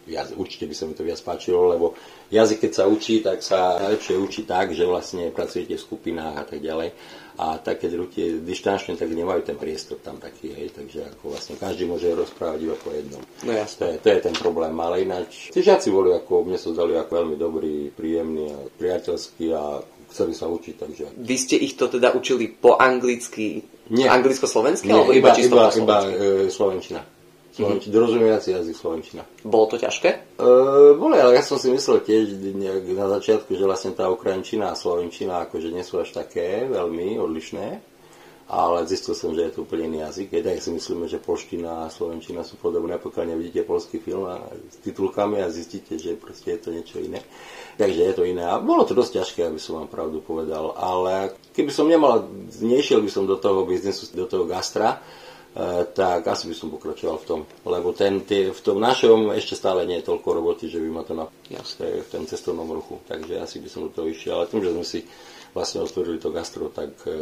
viac, 0.06 0.34
určite 0.34 0.66
by 0.66 0.74
sa 0.74 0.84
mi 0.88 0.94
to 0.98 1.06
viac 1.06 1.20
páčilo, 1.22 1.70
lebo 1.70 1.94
jazyk, 2.30 2.66
keď 2.68 2.72
sa 2.72 2.84
učí, 2.90 3.22
tak 3.22 3.40
sa 3.40 3.78
najlepšie 3.78 4.14
učí 4.18 4.42
tak, 4.42 4.74
že 4.74 4.86
vlastne 4.86 5.30
pracujete 5.30 5.78
v 5.78 5.84
skupinách 5.84 6.34
a 6.36 6.44
tak 6.44 6.60
ďalej 6.62 6.90
a 7.38 7.56
tak 7.56 7.80
keď 7.80 7.90
ľudia 7.96 8.26
dištančne, 8.44 8.94
tak 9.00 9.08
nemajú 9.08 9.40
ten 9.40 9.56
priestor 9.56 9.96
tam 10.04 10.20
taký, 10.20 10.52
hej, 10.52 10.68
takže 10.76 11.16
ako 11.16 11.32
vlastne 11.32 11.56
každý 11.56 11.88
môže 11.88 12.12
rozprávať 12.12 12.60
iba 12.60 12.76
po 12.76 12.92
jednom. 12.92 13.22
No 13.42 13.52
jasne. 13.56 13.78
To 13.80 13.84
je, 13.88 13.94
to 14.04 14.08
je 14.12 14.18
ten 14.20 14.36
problém, 14.36 14.74
ale 14.76 15.08
ináč 15.08 15.48
tí 15.48 15.64
žiaci 15.64 15.88
boli 15.88 16.12
ako, 16.12 16.44
mne 16.44 16.60
sa 16.60 16.76
zdali 16.76 16.92
ako 16.92 17.12
veľmi 17.24 17.36
dobrý, 17.40 17.88
príjemný 17.88 18.52
a 18.52 18.58
priateľský 18.76 19.46
a 19.56 19.80
chceli 20.12 20.36
sa 20.36 20.44
učiť, 20.52 20.74
takže... 20.76 21.04
Vy 21.16 21.36
ste 21.40 21.56
ich 21.56 21.72
to 21.80 21.88
teda 21.88 22.12
učili 22.12 22.52
po 22.52 22.76
anglicky, 22.76 23.64
Nie. 23.88 24.12
anglicko-slovensky, 24.12 24.92
alebo 24.92 25.16
iba, 25.16 25.32
iba 25.32 25.72
iba, 25.72 25.72
iba 25.72 25.98
e, 26.04 26.52
slovenčina. 26.52 27.00
Slovenčina, 27.52 27.92
mm-hmm. 27.92 27.92
dorozumiaci 27.92 28.48
jazyk 28.56 28.76
Slovenčina. 28.76 29.22
Bolo 29.44 29.68
to 29.68 29.76
ťažké? 29.76 30.40
Uh, 30.40 30.96
boli, 30.96 31.20
ale 31.20 31.36
ja 31.36 31.44
som 31.44 31.60
si 31.60 31.68
myslel 31.68 32.00
tiež 32.00 32.32
nejak 32.40 32.96
na 32.96 33.12
začiatku, 33.12 33.52
že 33.52 33.68
vlastne 33.68 33.92
tá 33.92 34.08
Ukrajinčina 34.08 34.72
a 34.72 34.78
Slovenčina 34.78 35.44
akože 35.44 35.68
nie 35.68 35.84
sú 35.84 36.00
až 36.00 36.16
také 36.16 36.64
veľmi 36.64 37.20
odlišné. 37.20 37.92
Ale 38.52 38.84
zistil 38.84 39.16
som, 39.16 39.32
že 39.32 39.48
je 39.48 39.52
to 39.56 39.64
úplne 39.64 39.88
iný 39.88 39.98
jazyk. 40.04 40.44
Tak 40.44 40.60
si 40.60 40.76
myslíme, 40.76 41.08
že 41.08 41.16
polština 41.16 41.88
a 41.88 41.92
slovenčina 41.92 42.44
sú 42.44 42.60
podobné, 42.60 43.00
pokiaľ 43.00 43.32
nevidíte 43.32 43.64
polský 43.64 43.96
film 43.96 44.28
a 44.28 44.44
s 44.68 44.76
titulkami 44.84 45.40
a 45.40 45.48
zistíte, 45.48 45.96
že 45.96 46.20
proste 46.20 46.52
je 46.52 46.60
to 46.60 46.68
niečo 46.68 47.00
iné. 47.00 47.24
Takže 47.80 48.12
je 48.12 48.12
to 48.12 48.28
iné. 48.28 48.44
A 48.44 48.60
bolo 48.60 48.84
to 48.84 48.92
dosť 48.92 49.24
ťažké, 49.24 49.40
aby 49.48 49.56
som 49.56 49.80
vám 49.80 49.88
pravdu 49.88 50.20
povedal. 50.20 50.76
Ale 50.76 51.32
keby 51.56 51.72
som 51.72 51.88
nemal, 51.88 52.28
nešiel 52.60 53.00
by 53.00 53.08
som 53.08 53.24
do 53.24 53.40
toho 53.40 53.64
biznesu, 53.64 54.12
do 54.12 54.28
toho 54.28 54.44
gastra, 54.44 55.00
E, 55.00 55.31
tak 55.92 56.24
asi 56.24 56.48
by 56.48 56.54
som 56.56 56.72
pokračoval 56.72 57.16
v 57.20 57.28
tom, 57.28 57.40
lebo 57.68 57.92
ten, 57.92 58.24
tie, 58.24 58.48
v 58.48 58.60
tom 58.64 58.80
našom 58.80 59.36
ešte 59.36 59.52
stále 59.52 59.84
nie 59.84 60.00
je 60.00 60.08
toľko 60.08 60.28
roboty, 60.32 60.72
že 60.72 60.80
by 60.80 60.88
ma 60.88 61.04
to 61.04 61.12
na 61.12 61.28
v 61.28 62.08
tom 62.08 62.24
cestovnom 62.24 62.64
ruchu, 62.72 63.04
takže 63.04 63.36
asi 63.36 63.60
by 63.60 63.68
som 63.68 63.84
do 63.84 63.92
toho 63.92 64.08
išiel, 64.08 64.40
ale 64.40 64.48
tým, 64.48 64.64
že 64.64 64.72
sme 64.72 64.84
si 64.88 65.00
vlastne 65.52 65.84
otvorili 65.84 66.16
to 66.16 66.32
gastro, 66.32 66.72
tak 66.72 66.96
e, 67.04 67.12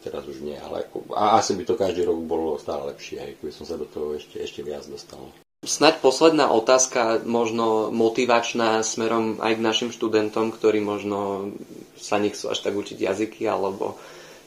teraz 0.00 0.24
už 0.24 0.40
nie, 0.40 0.56
ale 0.56 0.88
ako, 0.88 1.12
a 1.12 1.36
asi 1.36 1.52
by 1.52 1.68
to 1.68 1.76
každý 1.76 2.08
rok 2.08 2.16
bolo 2.24 2.56
stále 2.56 2.88
lepšie, 2.88 3.20
aj 3.20 3.32
keby 3.36 3.52
som 3.52 3.68
sa 3.68 3.76
do 3.76 3.84
toho 3.84 4.16
ešte, 4.16 4.40
ešte 4.40 4.64
viac 4.64 4.88
dostal. 4.88 5.20
Snaď 5.60 6.00
posledná 6.00 6.48
otázka, 6.48 7.20
možno 7.28 7.92
motivačná 7.92 8.80
smerom 8.80 9.44
aj 9.44 9.60
k 9.60 9.64
našim 9.64 9.90
študentom, 9.92 10.56
ktorí 10.56 10.80
možno 10.80 11.52
sa 12.00 12.16
nechcú 12.16 12.48
až 12.48 12.64
tak 12.64 12.72
učiť 12.72 12.96
jazyky 12.96 13.44
alebo 13.44 14.00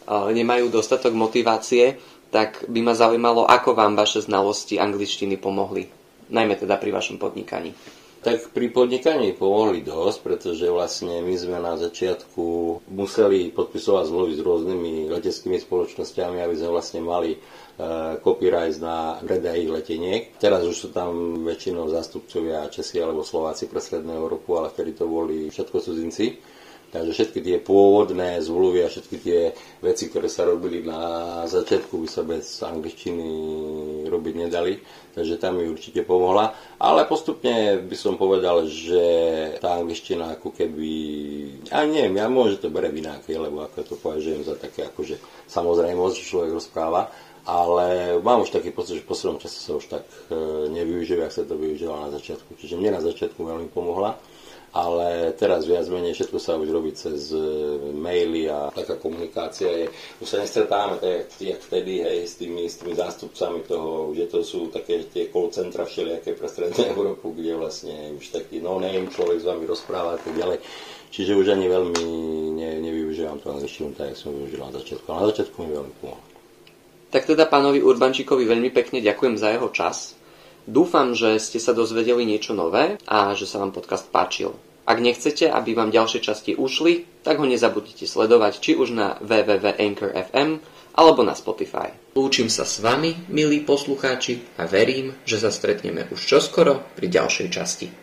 nemajú 0.10 0.68
dostatok 0.74 1.14
motivácie, 1.16 2.02
tak 2.34 2.66
by 2.66 2.82
ma 2.82 2.98
zaujímalo, 2.98 3.46
ako 3.46 3.78
vám 3.78 3.94
vaše 3.94 4.26
znalosti 4.26 4.82
angličtiny 4.82 5.38
pomohli, 5.38 5.86
najmä 6.34 6.58
teda 6.58 6.82
pri 6.82 6.90
vašom 6.90 7.22
podnikaní. 7.22 7.78
Tak 8.24 8.56
pri 8.56 8.72
podnikaní 8.72 9.36
pomohli 9.36 9.84
dosť, 9.84 10.20
pretože 10.24 10.66
vlastne 10.72 11.20
my 11.22 11.36
sme 11.36 11.60
na 11.60 11.76
začiatku 11.76 12.44
museli 12.88 13.52
podpisovať 13.52 14.04
zmluvy 14.08 14.34
s 14.34 14.42
rôznymi 14.42 14.94
leteckými 15.12 15.60
spoločnosťami, 15.60 16.40
aby 16.40 16.56
sme 16.56 16.72
vlastne 16.72 17.04
mali 17.04 17.36
uh, 17.36 18.16
copyright 18.24 18.80
na 18.80 19.20
predaj 19.20 19.60
ich 19.60 19.68
leteniek. 19.68 20.22
Teraz 20.40 20.64
už 20.64 20.72
sú 20.72 20.88
tam 20.96 21.44
väčšinou 21.44 21.92
zástupcovia 21.92 22.72
Česi 22.72 23.04
alebo 23.04 23.28
Slováci 23.28 23.68
pre 23.68 23.84
Strednú 23.84 24.16
Európu, 24.16 24.56
ale 24.56 24.72
vtedy 24.72 24.96
to 24.96 25.04
boli 25.04 25.52
všetko 25.52 25.84
cudzinci. 25.84 26.26
Takže 26.94 27.10
všetky 27.10 27.40
tie 27.42 27.58
pôvodné 27.58 28.38
zmluvy 28.38 28.86
a 28.86 28.92
všetky 28.94 29.18
tie 29.18 29.50
veci, 29.82 30.14
ktoré 30.14 30.30
sa 30.30 30.46
robili 30.46 30.86
na 30.86 31.42
začiatku, 31.50 31.98
by 31.98 32.06
sa 32.06 32.22
bez 32.22 32.62
angličtiny 32.62 33.26
robiť 34.14 34.34
nedali. 34.38 34.78
Takže 35.18 35.42
tam 35.42 35.58
mi 35.58 35.66
určite 35.66 36.06
pomohla. 36.06 36.54
Ale 36.78 37.10
postupne 37.10 37.82
by 37.82 37.98
som 37.98 38.14
povedal, 38.14 38.70
že 38.70 39.02
tá 39.58 39.82
angličtina 39.82 40.38
ako 40.38 40.54
keby... 40.54 40.90
A 41.74 41.82
neviem, 41.90 42.22
ja 42.22 42.30
môžem 42.30 42.62
to 42.62 42.70
bere 42.70 42.94
inak, 42.94 43.26
lebo 43.26 43.66
ako 43.66 43.82
to 43.82 43.96
považujem 43.98 44.46
za 44.46 44.54
také 44.54 44.86
akože 44.86 45.18
samozrejmosť, 45.50 46.14
že 46.14 46.30
človek 46.30 46.52
rozpráva 46.54 47.10
ale 47.44 48.20
mám 48.24 48.48
už 48.48 48.56
taký 48.56 48.72
pocit, 48.72 48.96
že 48.96 49.04
v 49.04 49.12
poslednom 49.12 49.36
čase 49.36 49.60
sa 49.60 49.76
už 49.76 49.92
tak 49.92 50.08
e, 50.32 50.72
nevyužíva, 50.72 51.28
ak 51.28 51.36
sa 51.36 51.44
to 51.44 51.60
využívalo 51.60 52.08
na 52.08 52.12
začiatku. 52.16 52.56
Čiže 52.56 52.80
mne 52.80 52.96
na 52.96 53.04
začiatku 53.04 53.36
veľmi 53.36 53.68
pomohla 53.68 54.16
ale 54.74 55.38
teraz 55.38 55.70
viac 55.70 55.86
menej 55.86 56.18
všetko 56.18 56.38
sa 56.42 56.58
už 56.58 56.74
robí 56.74 56.98
cez 56.98 57.30
e, 57.30 57.38
maily 57.94 58.50
a 58.50 58.74
taká 58.74 58.98
komunikácia 58.98 59.70
je, 59.70 59.86
už 60.18 60.28
sa 60.28 60.42
nestretávame 60.42 60.98
tak, 60.98 61.30
jak 61.38 61.62
vtedy, 61.62 62.02
hej, 62.02 62.26
s 62.26 62.42
tými, 62.42 62.66
s 62.66 62.82
tými 62.82 62.98
zástupcami 62.98 63.70
toho, 63.70 64.10
že 64.18 64.26
to 64.34 64.42
sú 64.42 64.74
také 64.74 65.06
tie 65.14 65.30
call 65.30 65.54
centra 65.54 65.86
všelijaké 65.86 66.34
pre 66.34 66.50
strednú 66.50 66.82
Európu, 66.98 67.38
kde 67.38 67.54
vlastne 67.54 68.18
už 68.18 68.34
taký 68.34 68.66
no 68.66 68.82
name 68.82 69.14
človek 69.14 69.46
s 69.46 69.46
vami 69.46 69.70
rozpráva 69.70 70.18
a 70.18 70.20
tak 70.20 70.34
ďalej. 70.34 70.58
Čiže 71.14 71.38
už 71.38 71.54
ani 71.54 71.70
veľmi 71.70 72.06
ne, 72.58 72.70
nevyužívam 72.82 73.38
tú 73.38 73.54
angličtinu 73.54 73.94
tak, 73.94 74.18
jak 74.18 74.26
som 74.26 74.34
využil 74.34 74.58
na 74.58 74.74
začiatku. 74.74 75.06
Ale 75.14 75.22
na 75.22 75.30
začiatku 75.30 75.58
mi 75.62 75.72
veľmi 75.78 75.94
pomohlo. 76.02 76.26
Tak 77.14 77.30
teda 77.30 77.46
pánovi 77.46 77.78
Urbančíkovi 77.78 78.42
veľmi 78.50 78.74
pekne 78.74 78.98
ďakujem 79.06 79.38
za 79.38 79.54
jeho 79.54 79.70
čas 79.70 80.18
Dúfam, 80.64 81.12
že 81.12 81.36
ste 81.44 81.60
sa 81.60 81.76
dozvedeli 81.76 82.24
niečo 82.24 82.56
nové 82.56 82.96
a 83.04 83.36
že 83.36 83.44
sa 83.44 83.60
vám 83.60 83.76
podcast 83.76 84.08
páčil. 84.08 84.56
Ak 84.84 85.00
nechcete, 85.00 85.48
aby 85.48 85.76
vám 85.76 85.96
ďalšie 85.96 86.20
časti 86.20 86.52
ušli, 86.60 87.24
tak 87.24 87.40
ho 87.40 87.48
nezabudnite 87.48 88.04
sledovať 88.04 88.60
či 88.60 88.72
už 88.76 88.92
na 88.92 89.16
www.anchor.fm 89.24 90.60
alebo 90.94 91.22
na 91.24 91.34
Spotify. 91.40 91.96
Lúčim 92.14 92.52
sa 92.52 92.68
s 92.68 92.84
vami, 92.84 93.16
milí 93.32 93.64
poslucháči, 93.64 94.60
a 94.60 94.68
verím, 94.68 95.16
že 95.24 95.40
sa 95.40 95.50
stretneme 95.50 96.12
už 96.12 96.20
čoskoro 96.20 96.84
pri 97.00 97.08
ďalšej 97.08 97.48
časti. 97.50 98.03